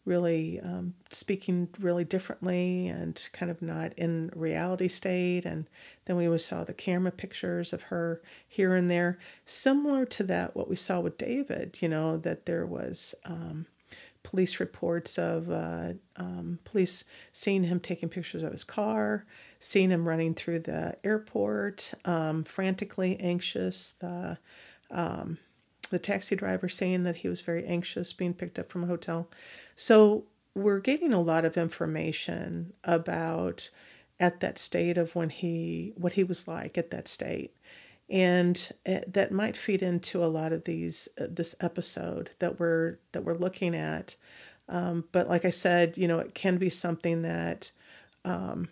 really 0.05 0.59
um, 0.61 0.95
speaking 1.11 1.69
really 1.79 2.05
differently 2.05 2.89
and 2.89 3.29
kind 3.33 3.51
of 3.51 3.61
not 3.61 3.93
in 3.95 4.31
reality 4.35 4.89
state. 4.89 5.45
And 5.45 5.69
then 6.07 6.17
we 6.17 6.39
saw 6.39 6.65
the 6.65 6.75
camera 6.75 7.13
pictures 7.13 7.73
of 7.73 7.83
her 7.85 8.23
here 8.49 8.75
and 8.75 8.91
there, 8.91 9.19
similar 9.45 10.05
to 10.07 10.25
that 10.25 10.57
what 10.57 10.69
we 10.69 10.77
saw 10.77 11.01
with 11.01 11.19
David. 11.19 11.79
You 11.81 11.89
know 11.89 12.17
that 12.17 12.47
there 12.47 12.67
was. 12.67 13.15
Um, 13.25 13.67
police 14.23 14.61
reports 14.61 15.19
of 15.19 15.51
uh, 15.51 15.95
um, 16.17 16.59
police 16.65 17.05
seeing 17.33 17.65
him 17.65 17.81
taking 17.81 18.09
pictures 18.09 18.43
of 18.43 18.53
his 18.53 18.65
car, 18.65 19.25
seeing 19.59 19.91
him 19.91 20.07
running 20.07 20.35
through 20.35 20.61
the 20.61 20.95
airport, 21.03 21.93
um, 22.05 22.45
frantically 22.45 23.19
anxious. 23.19 23.93
The 23.93 24.39
um, 24.91 25.39
the 25.91 25.99
taxi 25.99 26.35
driver 26.35 26.69
saying 26.69 27.03
that 27.03 27.17
he 27.17 27.29
was 27.29 27.41
very 27.41 27.65
anxious 27.65 28.13
being 28.13 28.35
picked 28.35 28.59
up 28.59 28.71
from 28.71 28.85
a 28.85 28.89
hotel. 28.89 29.29
So 29.77 30.25
we're 30.55 30.81
getting 30.81 31.13
a 31.13 31.21
lot 31.21 31.45
of 31.45 31.57
information 31.57 32.73
about 32.85 33.71
at 34.19 34.41
that 34.41 34.59
state 34.59 34.99
of 34.99 35.15
when 35.15 35.31
he 35.31 35.93
what 35.97 36.15
he 36.15 36.25
was 36.25 36.47
like 36.47 36.77
at 36.77 36.91
that 36.91 37.09
state 37.09 37.57
and 38.09 38.71
eh, 38.85 39.01
that 39.07 39.33
might 39.33 39.57
feed 39.57 39.83
into 39.83 40.23
a 40.23 40.27
lot 40.27 40.53
of 40.53 40.65
these 40.65 41.09
uh, 41.21 41.27
this 41.31 41.55
episode 41.61 42.31
that 42.39 42.59
we're 42.59 42.99
that 43.13 43.25
we're 43.25 43.35
looking 43.35 43.75
at 43.75 44.17
um, 44.69 45.05
but 45.13 45.29
like 45.29 45.45
i 45.45 45.51
said 45.51 45.97
you 45.97 46.07
know 46.07 46.19
it 46.19 46.35
can 46.35 46.59
be 46.59 46.69
something 46.69 47.23
that 47.23 47.71
um, 48.25 48.69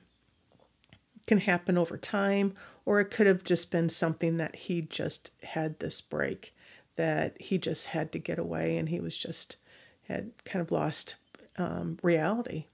can 1.26 1.38
happen 1.38 1.78
over 1.78 1.96
time 1.96 2.52
or 2.84 3.00
it 3.00 3.10
could 3.10 3.26
have 3.26 3.44
just 3.44 3.70
been 3.70 3.88
something 3.88 4.36
that 4.36 4.54
he 4.54 4.82
just 4.82 5.32
had 5.42 5.78
this 5.78 6.00
break 6.00 6.54
that 6.98 7.40
he 7.40 7.56
just 7.56 7.88
had 7.88 8.12
to 8.12 8.18
get 8.18 8.38
away 8.38 8.76
and 8.76 8.90
he 8.90 9.00
was 9.00 9.16
just 9.16 9.56
had 10.06 10.30
kind 10.44 10.62
of 10.62 10.70
lost 10.70 11.16
um, 11.56 11.98
reality 12.02 12.66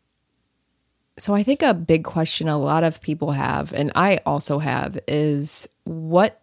so 1.19 1.35
I 1.35 1.43
think 1.43 1.63
a 1.63 1.75
big 1.75 2.05
question 2.05 2.49
a 2.49 2.59
lot 2.59 2.83
of 2.83 3.01
people 3.01 3.33
have, 3.33 3.73
and 3.73 3.93
I 3.95 4.21
also 4.27 4.59
have, 4.59 4.99
is 5.07 5.69
what 5.85 6.41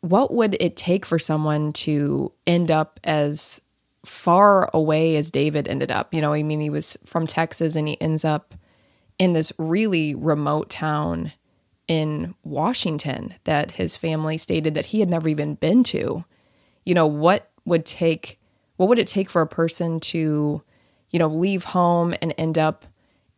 what 0.00 0.34
would 0.34 0.54
it 0.60 0.76
take 0.76 1.06
for 1.06 1.18
someone 1.18 1.72
to 1.72 2.30
end 2.46 2.70
up 2.70 3.00
as 3.04 3.62
far 4.04 4.68
away 4.74 5.16
as 5.16 5.30
David 5.30 5.66
ended 5.66 5.90
up? 5.90 6.12
You 6.12 6.20
know, 6.20 6.34
I 6.34 6.42
mean, 6.42 6.60
he 6.60 6.68
was 6.68 6.98
from 7.06 7.26
Texas 7.26 7.74
and 7.74 7.88
he 7.88 7.98
ends 8.02 8.22
up 8.22 8.54
in 9.18 9.32
this 9.32 9.50
really 9.56 10.14
remote 10.14 10.68
town 10.68 11.32
in 11.88 12.34
Washington 12.42 13.32
that 13.44 13.72
his 13.72 13.96
family 13.96 14.36
stated 14.36 14.74
that 14.74 14.86
he 14.86 15.00
had 15.00 15.08
never 15.08 15.26
even 15.26 15.54
been 15.54 15.82
to. 15.84 16.26
You 16.84 16.94
know, 16.94 17.06
what 17.06 17.50
would 17.64 17.86
take 17.86 18.40
what 18.76 18.88
would 18.88 18.98
it 18.98 19.06
take 19.06 19.30
for 19.30 19.40
a 19.40 19.46
person 19.46 20.00
to, 20.00 20.62
you 21.10 21.18
know, 21.18 21.28
leave 21.28 21.64
home 21.64 22.14
and 22.20 22.34
end 22.36 22.58
up 22.58 22.84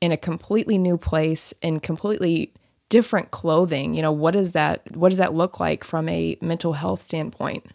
in 0.01 0.11
a 0.13 0.17
completely 0.17 0.79
new 0.79 0.97
place 0.97 1.53
in 1.61 1.81
completely 1.81 2.55
different 2.89 3.31
clothing? 3.31 3.95
You 3.95 4.03
know 4.03 4.13
what 4.13 4.33
does 4.33 4.53
that 4.53 4.97
what 4.97 5.11
does 5.11 5.19
that 5.19 5.35
look 5.35 5.61
like 5.61 5.85
from 5.85 6.09
a 6.09 6.39
mental 6.41 6.75
health 6.75 7.03
standpoint? 7.03 7.67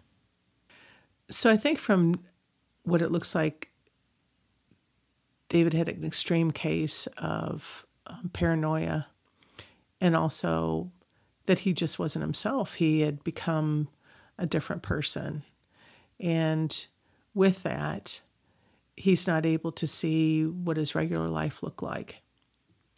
So 1.29 1.49
i 1.49 1.57
think 1.57 1.79
from 1.79 2.15
what 2.83 3.01
it 3.01 3.11
looks 3.11 3.35
like 3.35 3.69
david 5.49 5.73
had 5.73 5.87
an 5.87 6.03
extreme 6.03 6.51
case 6.51 7.07
of 7.19 7.85
um, 8.07 8.31
paranoia 8.33 9.07
and 10.01 10.15
also 10.15 10.91
that 11.45 11.59
he 11.59 11.73
just 11.73 11.99
wasn't 11.99 12.23
himself. 12.23 12.75
He 12.75 13.01
had 13.01 13.23
become 13.23 13.87
a 14.37 14.45
different 14.45 14.81
person 14.81 15.43
and 16.21 16.87
with 17.33 17.63
that 17.63 18.21
he's 18.95 19.27
not 19.27 19.45
able 19.45 19.71
to 19.71 19.87
see 19.87 20.45
what 20.45 20.77
his 20.77 20.95
regular 20.95 21.27
life 21.27 21.63
looked 21.63 21.81
like 21.81 22.21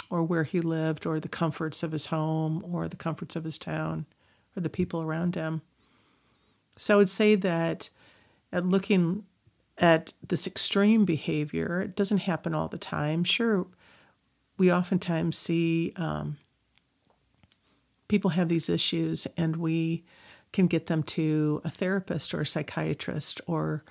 or 0.09 0.23
where 0.23 0.43
he 0.43 0.61
lived 0.61 1.05
or 1.05 1.19
the 1.19 1.29
comforts 1.29 1.81
of 1.81 1.91
his 1.91 2.07
home 2.07 2.63
or 2.69 2.87
the 2.87 2.97
comforts 2.97 3.35
of 3.35 3.43
his 3.43 3.57
town 3.57 4.05
or 4.55 4.61
the 4.61 4.69
people 4.69 5.01
around 5.01 5.35
him. 5.35 5.61
So 6.77 6.95
I 6.95 6.97
would 6.97 7.09
say 7.09 7.35
that 7.35 7.89
at 8.51 8.65
looking 8.65 9.23
at 9.77 10.13
this 10.27 10.45
extreme 10.45 11.05
behavior, 11.05 11.81
it 11.81 11.95
doesn't 11.95 12.19
happen 12.19 12.53
all 12.53 12.67
the 12.67 12.77
time. 12.77 13.23
Sure, 13.23 13.65
we 14.57 14.71
oftentimes 14.71 15.37
see 15.37 15.93
um, 15.95 16.37
people 18.07 18.31
have 18.31 18.49
these 18.49 18.69
issues 18.69 19.25
and 19.37 19.55
we 19.55 20.03
can 20.53 20.67
get 20.67 20.87
them 20.87 21.03
to 21.03 21.61
a 21.65 21.69
therapist 21.69 22.33
or 22.33 22.41
a 22.41 22.45
psychiatrist 22.45 23.41
or 23.47 23.83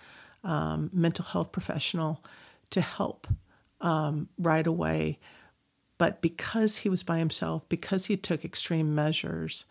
um, 0.45 0.89
mental 0.93 1.25
health 1.25 1.53
professional 1.53 2.25
to 2.71 2.81
help 2.81 3.27
um, 3.81 4.29
right 4.39 4.67
away. 4.67 5.19
But 5.99 6.23
because 6.23 6.79
he 6.79 6.89
was 6.89 7.03
by 7.03 7.19
himself, 7.19 7.69
because 7.69 8.07
he 8.07 8.17
took 8.17 8.45
extreme 8.45 8.95
measures, 8.95 9.67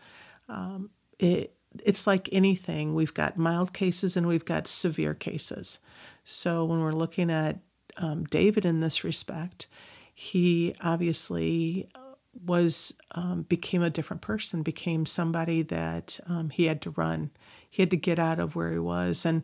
um, 0.47 0.91
it, 1.17 1.55
it's 1.83 2.05
like 2.05 2.29
anything. 2.31 2.93
We've 2.93 3.13
got 3.13 3.37
mild 3.37 3.73
cases 3.73 4.15
and 4.15 4.27
we've 4.27 4.45
got 4.45 4.67
severe 4.67 5.13
cases. 5.13 5.79
So 6.23 6.65
when 6.65 6.81
we're 6.81 6.91
looking 6.91 7.31
at 7.31 7.59
um, 7.97 8.25
David 8.25 8.65
in 8.65 8.81
this 8.81 9.03
respect, 9.03 9.67
he 10.13 10.75
obviously 10.81 11.89
was 12.33 12.93
um, 13.11 13.43
became 13.43 13.81
a 13.81 13.89
different 13.89 14.21
person, 14.21 14.63
became 14.63 15.05
somebody 15.05 15.61
that 15.63 16.19
um, 16.27 16.49
he 16.49 16.65
had 16.65 16.81
to 16.83 16.91
run. 16.91 17.31
He 17.69 17.81
had 17.81 17.91
to 17.91 17.97
get 17.97 18.19
out 18.19 18.39
of 18.39 18.55
where 18.55 18.71
he 18.71 18.79
was, 18.79 19.25
and 19.25 19.43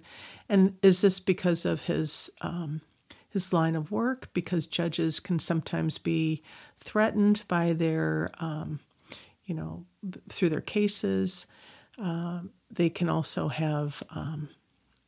and 0.49 0.77
is 0.81 1.01
this 1.01 1.19
because 1.19 1.65
of 1.65 1.83
his 1.83 2.29
um, 2.41 2.81
his 3.29 3.53
line 3.53 3.75
of 3.75 3.91
work? 3.91 4.29
Because 4.33 4.67
judges 4.67 5.19
can 5.19 5.39
sometimes 5.39 5.97
be 5.97 6.43
threatened 6.77 7.43
by 7.47 7.73
their, 7.73 8.31
um, 8.39 8.79
you 9.45 9.55
know, 9.55 9.85
through 10.29 10.49
their 10.49 10.61
cases. 10.61 11.45
Uh, 12.01 12.41
they 12.69 12.89
can 12.89 13.09
also 13.09 13.47
have 13.47 14.03
um, 14.11 14.49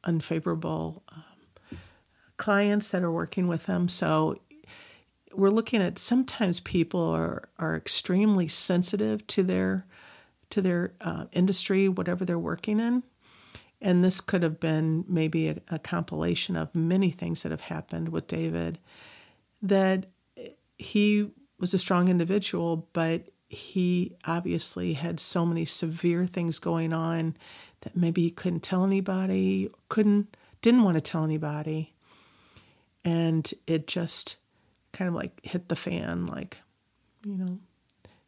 unfavorable 0.04 1.04
clients 2.38 2.90
that 2.90 3.04
are 3.04 3.12
working 3.12 3.48
with 3.48 3.68
them. 3.68 3.88
So 3.88 4.40
we're 5.34 5.50
looking 5.50 5.82
at 5.82 6.00
sometimes 6.00 6.60
people 6.60 7.02
are, 7.02 7.50
are 7.58 7.76
extremely 7.76 8.48
sensitive 8.48 9.26
to 9.28 9.44
their 9.44 9.86
to 10.50 10.62
their 10.64 10.94
uh, 11.02 11.26
industry, 11.32 11.88
whatever 11.88 12.26
they're 12.26 12.40
working 12.40 12.80
in. 12.80 13.04
And 13.80 14.04
this 14.04 14.20
could 14.20 14.42
have 14.42 14.60
been 14.60 15.06
maybe 15.08 15.48
a, 15.48 15.58
a, 15.70 15.78
compilation 15.78 16.56
of 16.56 16.74
many 16.74 17.12
things 17.12 17.44
that 17.44 17.52
have 17.52 17.62
happened 17.62 18.10
with 18.10 18.26
David. 18.26 18.80
That 19.62 20.08
he 20.80 21.30
was 21.60 21.76
a 21.76 21.80
strong 21.80 22.08
individual, 22.08 22.90
but 22.94 23.30
he 23.48 24.16
obviously 24.26 24.94
had 24.94 25.20
so 25.20 25.46
many 25.46 25.66
severe 25.66 26.26
things 26.26 26.58
going 26.58 26.94
on 26.94 27.36
that 27.82 27.96
maybe 27.96 28.24
he 28.24 28.32
couldn't 28.32 28.64
tell 28.64 28.84
anybody, 28.84 29.70
couldn't, 29.88 30.36
didn't 30.62 30.84
want 30.84 30.96
to 30.96 31.02
tell 31.02 31.24
anybody. 31.24 31.94
And 33.06 33.52
it 33.68 33.88
just 33.88 34.38
kind 34.94 35.08
of 35.08 35.16
like 35.16 35.40
hit 35.44 35.70
the 35.70 35.76
fan 35.76 36.26
like 36.26 36.60
you 37.26 37.38
know 37.38 37.60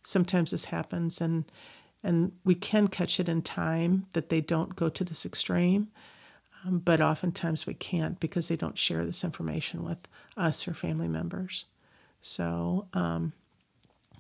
sometimes 0.04 0.52
this 0.52 0.66
happens 0.66 1.22
and 1.22 1.46
and 2.04 2.32
we 2.44 2.56
can 2.56 2.88
catch 2.88 3.20
it 3.20 3.30
in 3.30 3.42
time 3.42 4.08
that 4.14 4.30
they 4.30 4.42
don't 4.42 4.76
go 4.76 4.90
to 4.90 5.04
this 5.04 5.26
extreme 5.26 5.90
um, 6.66 6.80
but 6.80 7.02
oftentimes 7.02 7.66
we 7.66 7.74
can't 7.74 8.20
because 8.20 8.48
they 8.48 8.56
don't 8.56 8.78
share 8.78 9.06
this 9.06 9.24
information 9.24 9.84
with 9.84 10.08
us 10.38 10.68
or 10.68 10.76
family 10.76 11.08
members. 11.08 11.66
So 12.22 12.88
um, 12.94 13.34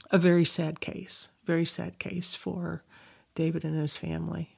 a 0.09 0.17
very 0.17 0.45
sad 0.45 0.79
case 0.79 1.29
very 1.45 1.65
sad 1.65 1.99
case 1.99 2.33
for 2.33 2.83
david 3.35 3.65
and 3.65 3.75
his 3.75 3.97
family. 3.97 4.57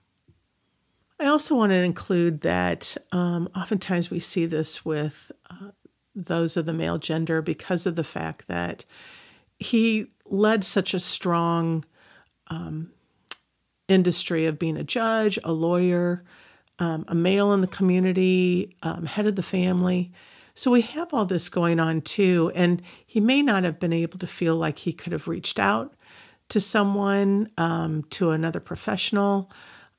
I 1.19 1.25
also 1.25 1.55
want 1.55 1.71
to 1.71 1.77
include 1.77 2.41
that 2.41 2.97
um, 3.11 3.49
oftentimes 3.55 4.11
we 4.11 4.19
see 4.19 4.45
this 4.45 4.83
with 4.83 5.31
uh, 5.49 5.69
those 6.15 6.57
of 6.57 6.65
the 6.65 6.73
male 6.73 6.97
gender 6.97 7.41
because 7.41 7.85
of 7.85 7.95
the 7.95 8.03
fact 8.03 8.47
that 8.47 8.85
he 9.59 10.07
led 10.25 10.63
such 10.63 10.93
a 10.93 10.99
strong 10.99 11.83
um, 12.47 12.91
industry 13.87 14.45
of 14.45 14.59
being 14.59 14.77
a 14.77 14.83
judge, 14.83 15.39
a 15.43 15.51
lawyer, 15.51 16.23
um, 16.79 17.05
a 17.07 17.15
male 17.15 17.53
in 17.53 17.61
the 17.61 17.67
community, 17.67 18.75
um, 18.83 19.05
head 19.05 19.27
of 19.27 19.35
the 19.35 19.43
family. 19.43 20.11
So 20.55 20.71
we 20.71 20.81
have 20.81 21.13
all 21.13 21.25
this 21.25 21.49
going 21.49 21.79
on 21.79 22.01
too. 22.01 22.51
And 22.55 22.81
he 23.05 23.19
may 23.19 23.41
not 23.41 23.63
have 23.63 23.79
been 23.79 23.93
able 23.93 24.19
to 24.19 24.27
feel 24.27 24.55
like 24.55 24.79
he 24.79 24.93
could 24.93 25.13
have 25.13 25.27
reached 25.27 25.59
out 25.59 25.95
to 26.49 26.59
someone, 26.59 27.47
um, 27.57 28.03
to 28.11 28.31
another 28.31 28.59
professional, 28.59 29.49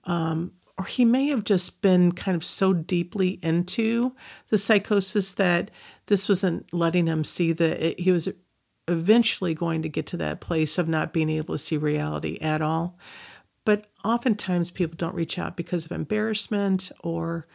um, 0.05 0.53
or 0.77 0.85
he 0.85 1.05
may 1.05 1.29
have 1.29 1.45
just 1.45 1.81
been 1.83 2.13
kind 2.13 2.37
of 2.37 2.45
so 2.45 2.73
deeply 2.73 3.39
into 3.43 4.15
the 4.49 4.59
psychosis 4.59 5.33
that 5.35 5.71
this 6.07 6.29
wasn't 6.29 6.73
letting 6.73 7.07
him 7.07 7.25
see 7.25 7.53
that 7.53 7.99
he 7.99 8.13
was 8.13 8.29
eventually 8.89 9.55
going 9.55 9.83
to 9.83 9.89
get 9.89 10.07
to 10.07 10.17
that 10.19 10.41
place 10.41 10.79
of 10.79 10.89
not 10.89 11.13
being 11.13 11.31
able 11.31 11.55
to 11.55 11.59
see 11.59 11.77
reality 11.77 12.39
at 12.41 12.61
all. 12.61 12.99
But 13.65 13.87
oftentimes 14.05 14.71
people 14.71 14.97
don't 14.97 15.15
reach 15.15 15.39
out 15.39 15.57
because 15.57 15.87
of 15.87 15.93
embarrassment 15.93 16.93
or 17.03 17.47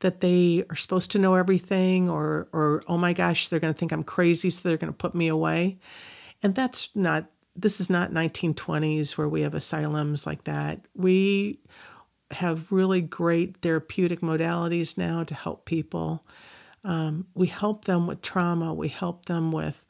that 0.00 0.20
they 0.20 0.64
are 0.70 0.76
supposed 0.76 1.10
to 1.12 1.18
know 1.18 1.34
everything 1.34 2.08
or 2.08 2.48
or 2.52 2.82
oh 2.88 2.98
my 2.98 3.12
gosh, 3.12 3.48
they're 3.48 3.60
going 3.60 3.72
to 3.72 3.78
think 3.78 3.92
I'm 3.92 4.04
crazy 4.04 4.50
so 4.50 4.68
they're 4.68 4.78
going 4.78 4.92
to 4.92 4.96
put 4.96 5.14
me 5.14 5.28
away. 5.28 5.78
And 6.42 6.54
that's 6.54 6.94
not 6.94 7.30
this 7.54 7.80
is 7.80 7.90
not 7.90 8.12
1920s 8.12 9.18
where 9.18 9.28
we 9.28 9.42
have 9.42 9.54
asylums 9.54 10.26
like 10.26 10.44
that. 10.44 10.80
We 10.94 11.60
have 12.30 12.70
really 12.72 13.00
great 13.00 13.58
therapeutic 13.58 14.20
modalities 14.20 14.96
now 14.96 15.22
to 15.24 15.34
help 15.34 15.66
people. 15.66 16.24
Um, 16.84 17.26
we 17.34 17.46
help 17.46 17.84
them 17.84 18.06
with 18.06 18.22
trauma, 18.22 18.74
we 18.74 18.88
help 18.88 19.26
them 19.26 19.52
with 19.52 19.84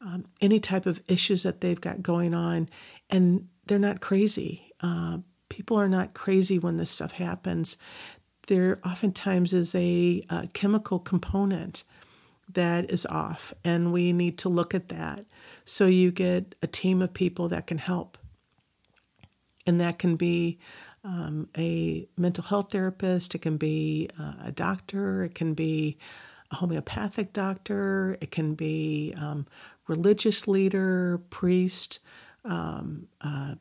um, 0.00 0.26
any 0.40 0.60
type 0.60 0.86
of 0.86 1.00
issues 1.08 1.42
that 1.42 1.60
they've 1.60 1.80
got 1.80 2.02
going 2.02 2.34
on, 2.34 2.68
and 3.10 3.48
they're 3.66 3.78
not 3.78 4.00
crazy. 4.00 4.72
Uh, 4.80 5.18
people 5.48 5.76
are 5.76 5.88
not 5.88 6.14
crazy 6.14 6.58
when 6.58 6.76
this 6.76 6.90
stuff 6.90 7.12
happens. 7.12 7.76
There 8.46 8.78
oftentimes 8.84 9.52
is 9.52 9.74
a, 9.74 10.22
a 10.30 10.48
chemical 10.52 11.00
component 11.00 11.82
that 12.52 12.90
is 12.90 13.04
off, 13.06 13.52
and 13.64 13.92
we 13.92 14.12
need 14.12 14.38
to 14.38 14.48
look 14.48 14.74
at 14.74 14.88
that. 14.88 15.24
So 15.64 15.86
you 15.86 16.12
get 16.12 16.54
a 16.62 16.66
team 16.66 17.02
of 17.02 17.12
people 17.12 17.48
that 17.48 17.66
can 17.66 17.78
help. 17.78 18.18
And 19.66 19.80
that 19.80 19.98
can 19.98 20.14
be 20.14 20.58
um, 21.02 21.48
a 21.58 22.08
mental 22.16 22.44
health 22.44 22.70
therapist, 22.70 23.34
it 23.34 23.42
can 23.42 23.56
be 23.56 24.08
uh, 24.18 24.34
a 24.44 24.52
doctor, 24.52 25.24
it 25.24 25.34
can 25.34 25.54
be 25.54 25.98
a 26.50 26.56
homeopathic 26.56 27.32
doctor, 27.32 28.16
it 28.20 28.30
can 28.30 28.54
be 28.54 29.14
um, 29.16 29.46
religious 29.88 30.46
leader, 30.46 31.20
priest, 31.30 32.00
um, 32.44 33.08
uh, 33.20 33.54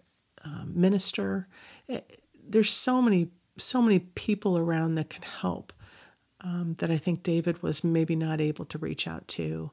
uh, 0.44 0.64
minister. 0.68 1.48
It, 1.88 2.06
eh, 2.10 2.16
there's 2.48 2.70
so 2.70 3.02
many 3.02 3.30
so 3.58 3.82
many 3.82 4.00
people 4.00 4.58
around 4.58 4.96
that 4.96 5.10
can 5.10 5.24
help 5.24 5.72
um, 6.42 6.76
that 6.80 6.92
I 6.92 6.98
think 6.98 7.24
David 7.24 7.64
was 7.64 7.84
maybe 7.84 8.16
not 8.16 8.42
able 8.42 8.66
to 8.66 8.78
reach 8.78 9.08
out 9.08 9.28
to 9.30 9.72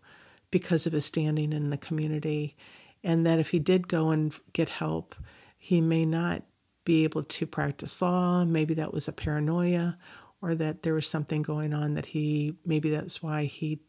because 0.50 0.86
of 0.86 0.92
his 0.92 1.04
standing 1.04 1.52
in 1.52 1.70
the 1.70 1.76
community, 1.76 2.56
and 3.02 3.26
that 3.26 3.38
if 3.38 3.50
he 3.50 3.58
did 3.58 3.88
go 3.88 4.10
and 4.10 4.32
get 4.52 4.68
help, 4.68 5.14
he 5.58 5.80
may 5.80 6.06
not 6.06 6.42
be 6.84 7.04
able 7.04 7.22
to 7.22 7.46
practice 7.46 8.00
law. 8.00 8.44
Maybe 8.44 8.74
that 8.74 8.92
was 8.92 9.08
a 9.08 9.12
paranoia, 9.12 9.98
or 10.42 10.54
that 10.56 10.82
there 10.82 10.94
was 10.94 11.06
something 11.06 11.40
going 11.40 11.72
on 11.72 11.94
that 11.94 12.06
he 12.06 12.56
maybe 12.66 12.90
that's 12.90 13.22
why 13.22 13.44
he 13.44 13.80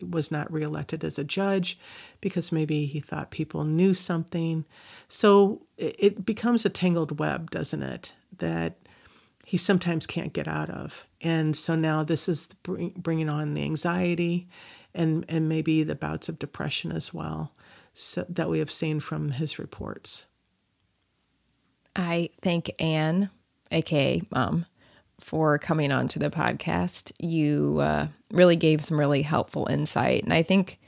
was 0.00 0.30
not 0.30 0.52
reelected 0.52 1.02
as 1.04 1.18
a 1.18 1.24
judge 1.24 1.78
because 2.20 2.52
maybe 2.52 2.86
he 2.86 3.00
thought 3.00 3.30
people 3.30 3.64
knew 3.64 3.94
something. 3.94 4.64
So 5.08 5.66
it 5.76 6.24
becomes 6.24 6.64
a 6.64 6.70
tangled 6.70 7.18
web, 7.18 7.50
doesn't 7.50 7.82
it? 7.82 8.14
That 8.38 8.76
he 9.44 9.56
sometimes 9.56 10.06
can't 10.06 10.32
get 10.32 10.48
out 10.48 10.70
of. 10.70 11.06
And 11.20 11.56
so 11.56 11.74
now 11.74 12.02
this 12.02 12.28
is 12.28 12.48
bringing 12.64 13.28
on 13.28 13.54
the 13.54 13.62
anxiety 13.62 14.48
and, 14.94 15.24
and 15.28 15.48
maybe 15.48 15.82
the 15.82 15.94
bouts 15.94 16.28
of 16.28 16.38
depression 16.38 16.92
as 16.92 17.14
well 17.14 17.52
so, 17.94 18.26
that 18.28 18.50
we 18.50 18.58
have 18.58 18.70
seen 18.70 19.00
from 19.00 19.30
his 19.30 19.58
reports. 19.58 20.26
I 21.94 22.30
thank 22.42 22.70
Ann, 22.78 23.30
aka 23.70 24.20
Mom, 24.30 24.66
for 25.20 25.58
coming 25.58 25.92
on 25.92 26.08
to 26.08 26.18
the 26.18 26.30
podcast. 26.30 27.12
You 27.18 27.78
uh, 27.80 28.08
really 28.30 28.56
gave 28.56 28.84
some 28.84 28.98
really 28.98 29.22
helpful 29.22 29.66
insight. 29.70 30.22
And 30.24 30.32
I 30.32 30.42
think 30.42 30.78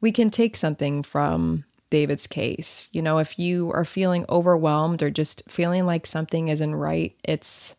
we 0.00 0.12
can 0.12 0.30
take 0.30 0.56
something 0.56 1.02
from 1.02 1.64
David's 1.90 2.26
case. 2.26 2.88
You 2.92 3.02
know, 3.02 3.18
if 3.18 3.38
you 3.38 3.70
are 3.72 3.84
feeling 3.84 4.24
overwhelmed 4.28 5.02
or 5.02 5.10
just 5.10 5.42
feeling 5.48 5.86
like 5.86 6.06
something 6.06 6.48
isn't 6.48 6.74
right, 6.74 7.16
it's 7.24 7.74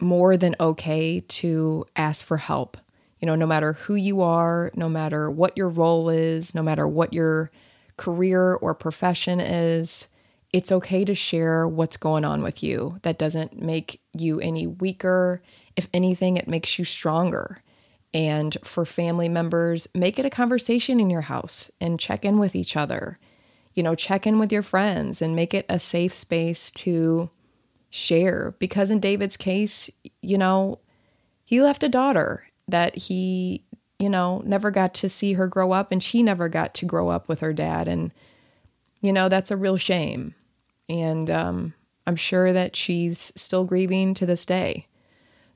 more 0.00 0.36
than 0.36 0.56
okay 0.58 1.20
to 1.20 1.86
ask 1.96 2.24
for 2.24 2.36
help. 2.36 2.76
You 3.20 3.26
know, 3.26 3.36
no 3.36 3.46
matter 3.46 3.74
who 3.74 3.94
you 3.94 4.20
are, 4.20 4.70
no 4.74 4.88
matter 4.88 5.30
what 5.30 5.56
your 5.56 5.68
role 5.68 6.08
is, 6.08 6.54
no 6.54 6.62
matter 6.62 6.86
what 6.86 7.12
your 7.12 7.50
career 7.96 8.54
or 8.54 8.74
profession 8.74 9.40
is, 9.40 10.08
it's 10.54 10.70
okay 10.70 11.04
to 11.04 11.16
share 11.16 11.66
what's 11.66 11.96
going 11.96 12.24
on 12.24 12.40
with 12.40 12.62
you. 12.62 13.00
That 13.02 13.18
doesn't 13.18 13.60
make 13.60 14.00
you 14.16 14.38
any 14.38 14.68
weaker. 14.68 15.42
If 15.74 15.88
anything, 15.92 16.36
it 16.36 16.46
makes 16.46 16.78
you 16.78 16.84
stronger. 16.84 17.60
And 18.14 18.56
for 18.62 18.84
family 18.84 19.28
members, 19.28 19.88
make 19.96 20.16
it 20.16 20.24
a 20.24 20.30
conversation 20.30 21.00
in 21.00 21.10
your 21.10 21.22
house 21.22 21.72
and 21.80 21.98
check 21.98 22.24
in 22.24 22.38
with 22.38 22.54
each 22.54 22.76
other. 22.76 23.18
You 23.74 23.82
know, 23.82 23.96
check 23.96 24.28
in 24.28 24.38
with 24.38 24.52
your 24.52 24.62
friends 24.62 25.20
and 25.20 25.34
make 25.34 25.54
it 25.54 25.66
a 25.68 25.80
safe 25.80 26.14
space 26.14 26.70
to 26.70 27.30
share. 27.90 28.54
Because 28.60 28.92
in 28.92 29.00
David's 29.00 29.36
case, 29.36 29.90
you 30.22 30.38
know, 30.38 30.78
he 31.44 31.60
left 31.62 31.82
a 31.82 31.88
daughter 31.88 32.44
that 32.68 32.96
he, 32.96 33.64
you 33.98 34.08
know, 34.08 34.40
never 34.46 34.70
got 34.70 34.94
to 34.94 35.08
see 35.08 35.32
her 35.32 35.48
grow 35.48 35.72
up 35.72 35.90
and 35.90 36.00
she 36.00 36.22
never 36.22 36.48
got 36.48 36.74
to 36.74 36.86
grow 36.86 37.08
up 37.08 37.28
with 37.28 37.40
her 37.40 37.52
dad. 37.52 37.88
And, 37.88 38.14
you 39.00 39.12
know, 39.12 39.28
that's 39.28 39.50
a 39.50 39.56
real 39.56 39.76
shame. 39.76 40.36
And 40.88 41.30
um, 41.30 41.74
I'm 42.06 42.16
sure 42.16 42.52
that 42.52 42.76
she's 42.76 43.32
still 43.36 43.64
grieving 43.64 44.14
to 44.14 44.26
this 44.26 44.44
day. 44.44 44.86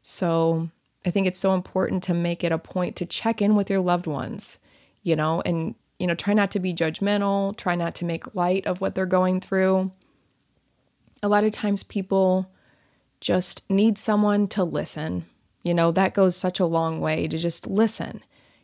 So 0.00 0.70
I 1.04 1.10
think 1.10 1.26
it's 1.26 1.38
so 1.38 1.54
important 1.54 2.02
to 2.04 2.14
make 2.14 2.42
it 2.42 2.52
a 2.52 2.58
point 2.58 2.96
to 2.96 3.06
check 3.06 3.42
in 3.42 3.54
with 3.54 3.70
your 3.70 3.80
loved 3.80 4.06
ones, 4.06 4.58
you 5.02 5.16
know, 5.16 5.42
and, 5.44 5.74
you 5.98 6.06
know, 6.06 6.14
try 6.14 6.34
not 6.34 6.50
to 6.52 6.60
be 6.60 6.74
judgmental, 6.74 7.56
try 7.56 7.74
not 7.74 7.94
to 7.96 8.04
make 8.04 8.34
light 8.34 8.66
of 8.66 8.80
what 8.80 8.94
they're 8.94 9.06
going 9.06 9.40
through. 9.40 9.92
A 11.22 11.28
lot 11.28 11.44
of 11.44 11.52
times 11.52 11.82
people 11.82 12.50
just 13.20 13.68
need 13.70 13.98
someone 13.98 14.48
to 14.48 14.64
listen. 14.64 15.26
You 15.62 15.74
know, 15.74 15.90
that 15.92 16.14
goes 16.14 16.36
such 16.36 16.60
a 16.60 16.66
long 16.66 17.00
way 17.00 17.28
to 17.28 17.36
just 17.36 17.66
listen. 17.66 18.22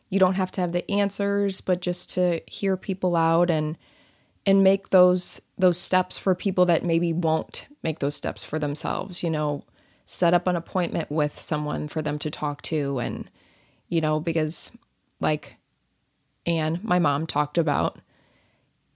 You 0.08 0.20
don't 0.20 0.34
have 0.34 0.52
to 0.52 0.60
have 0.60 0.72
the 0.72 0.88
answers, 0.90 1.60
but 1.60 1.80
just 1.80 2.10
to 2.10 2.40
hear 2.46 2.76
people 2.76 3.16
out 3.16 3.50
and 3.50 3.76
and 4.46 4.62
make 4.62 4.90
those 4.90 5.40
those 5.56 5.78
steps 5.78 6.18
for 6.18 6.34
people 6.34 6.66
that 6.66 6.84
maybe 6.84 7.12
won't 7.12 7.66
make 7.82 8.00
those 8.00 8.14
steps 8.14 8.42
for 8.44 8.58
themselves, 8.58 9.22
you 9.22 9.30
know, 9.30 9.64
set 10.06 10.34
up 10.34 10.46
an 10.46 10.56
appointment 10.56 11.10
with 11.10 11.40
someone 11.40 11.88
for 11.88 12.02
them 12.02 12.18
to 12.18 12.30
talk 12.30 12.60
to 12.62 12.98
and 12.98 13.30
you 13.88 14.00
know 14.00 14.20
because 14.20 14.76
like 15.20 15.56
Ann 16.46 16.80
my 16.82 16.98
mom 16.98 17.26
talked 17.26 17.56
about 17.56 17.98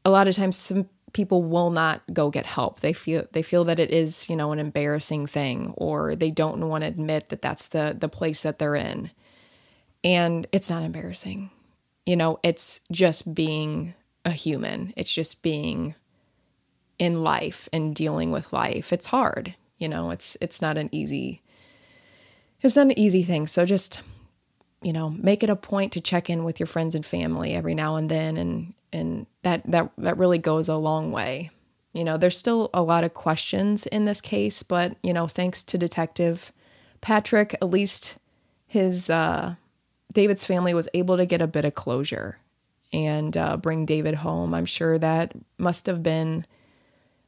a 0.04 0.10
lot 0.10 0.28
of 0.28 0.36
times 0.36 0.56
some 0.56 0.88
people 1.12 1.42
will 1.42 1.70
not 1.70 2.02
go 2.12 2.30
get 2.30 2.46
help. 2.46 2.80
They 2.80 2.92
feel 2.92 3.26
they 3.32 3.42
feel 3.42 3.64
that 3.64 3.80
it 3.80 3.90
is 3.90 4.28
you 4.28 4.36
know 4.36 4.52
an 4.52 4.58
embarrassing 4.58 5.26
thing 5.26 5.72
or 5.76 6.14
they 6.14 6.30
don't 6.30 6.68
want 6.68 6.82
to 6.82 6.88
admit 6.88 7.28
that 7.30 7.42
that's 7.42 7.68
the 7.68 7.96
the 7.98 8.08
place 8.08 8.42
that 8.42 8.58
they're 8.58 8.76
in. 8.76 9.10
And 10.04 10.46
it's 10.52 10.70
not 10.70 10.82
embarrassing. 10.82 11.50
You 12.06 12.16
know 12.16 12.38
it's 12.42 12.80
just 12.92 13.34
being 13.34 13.94
a 14.24 14.32
human 14.32 14.92
it's 14.96 15.12
just 15.12 15.42
being 15.42 15.94
in 16.98 17.22
life 17.22 17.68
and 17.72 17.94
dealing 17.94 18.30
with 18.30 18.52
life 18.52 18.92
it's 18.92 19.06
hard 19.06 19.54
you 19.78 19.88
know, 19.88 20.10
it's 20.10 20.36
it's 20.40 20.60
not 20.60 20.76
an 20.76 20.88
easy 20.92 21.40
it's 22.60 22.76
not 22.76 22.86
an 22.86 22.98
easy 22.98 23.22
thing. 23.22 23.46
So 23.46 23.64
just 23.64 24.02
you 24.82 24.92
know, 24.92 25.10
make 25.10 25.42
it 25.42 25.50
a 25.50 25.56
point 25.56 25.92
to 25.92 26.00
check 26.00 26.30
in 26.30 26.44
with 26.44 26.60
your 26.60 26.66
friends 26.68 26.94
and 26.94 27.04
family 27.04 27.54
every 27.54 27.74
now 27.74 27.96
and 27.96 28.08
then 28.08 28.36
and 28.36 28.74
and 28.92 29.26
that 29.42 29.62
that 29.66 29.90
that 29.98 30.18
really 30.18 30.38
goes 30.38 30.68
a 30.68 30.76
long 30.76 31.12
way. 31.12 31.50
You 31.92 32.04
know, 32.04 32.16
there's 32.16 32.36
still 32.36 32.70
a 32.74 32.82
lot 32.82 33.04
of 33.04 33.14
questions 33.14 33.86
in 33.86 34.04
this 34.04 34.20
case, 34.20 34.62
but 34.62 34.96
you 35.02 35.12
know, 35.12 35.26
thanks 35.26 35.62
to 35.64 35.78
detective 35.78 36.52
Patrick, 37.00 37.54
at 37.54 37.70
least 37.70 38.18
his 38.66 39.08
uh 39.08 39.54
David's 40.12 40.44
family 40.44 40.74
was 40.74 40.88
able 40.94 41.16
to 41.16 41.26
get 41.26 41.42
a 41.42 41.46
bit 41.46 41.64
of 41.64 41.74
closure 41.74 42.38
and 42.92 43.36
uh, 43.36 43.56
bring 43.56 43.86
David 43.86 44.14
home. 44.16 44.54
I'm 44.54 44.66
sure 44.66 44.98
that 44.98 45.32
must 45.58 45.86
have 45.86 46.02
been 46.02 46.46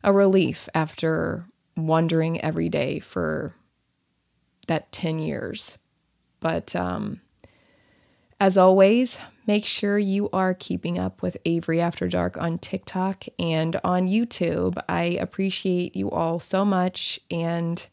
a 0.02 0.12
relief 0.12 0.68
after 0.74 1.46
wondering 1.76 2.40
every 2.40 2.68
day 2.68 3.00
for 3.00 3.54
that 4.66 4.90
10 4.92 5.18
years. 5.18 5.78
But 6.40 6.74
um, 6.74 7.20
as 8.38 8.56
always, 8.56 9.20
make 9.46 9.66
sure 9.66 9.98
you 9.98 10.30
are 10.32 10.54
keeping 10.54 10.98
up 10.98 11.22
with 11.22 11.36
Avery 11.44 11.80
After 11.80 12.08
Dark 12.08 12.38
on 12.38 12.58
TikTok 12.58 13.24
and 13.38 13.78
on 13.84 14.08
YouTube. 14.08 14.82
I 14.88 15.02
appreciate 15.02 15.94
you 15.94 16.10
all 16.10 16.40
so 16.40 16.64
much, 16.64 17.20
and 17.30 17.86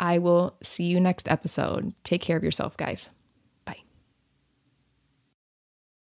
I 0.00 0.18
will 0.18 0.56
see 0.62 0.84
you 0.84 0.98
next 0.98 1.28
episode. 1.28 1.94
Take 2.02 2.22
care 2.22 2.36
of 2.36 2.42
yourself, 2.42 2.76
guys. 2.76 3.10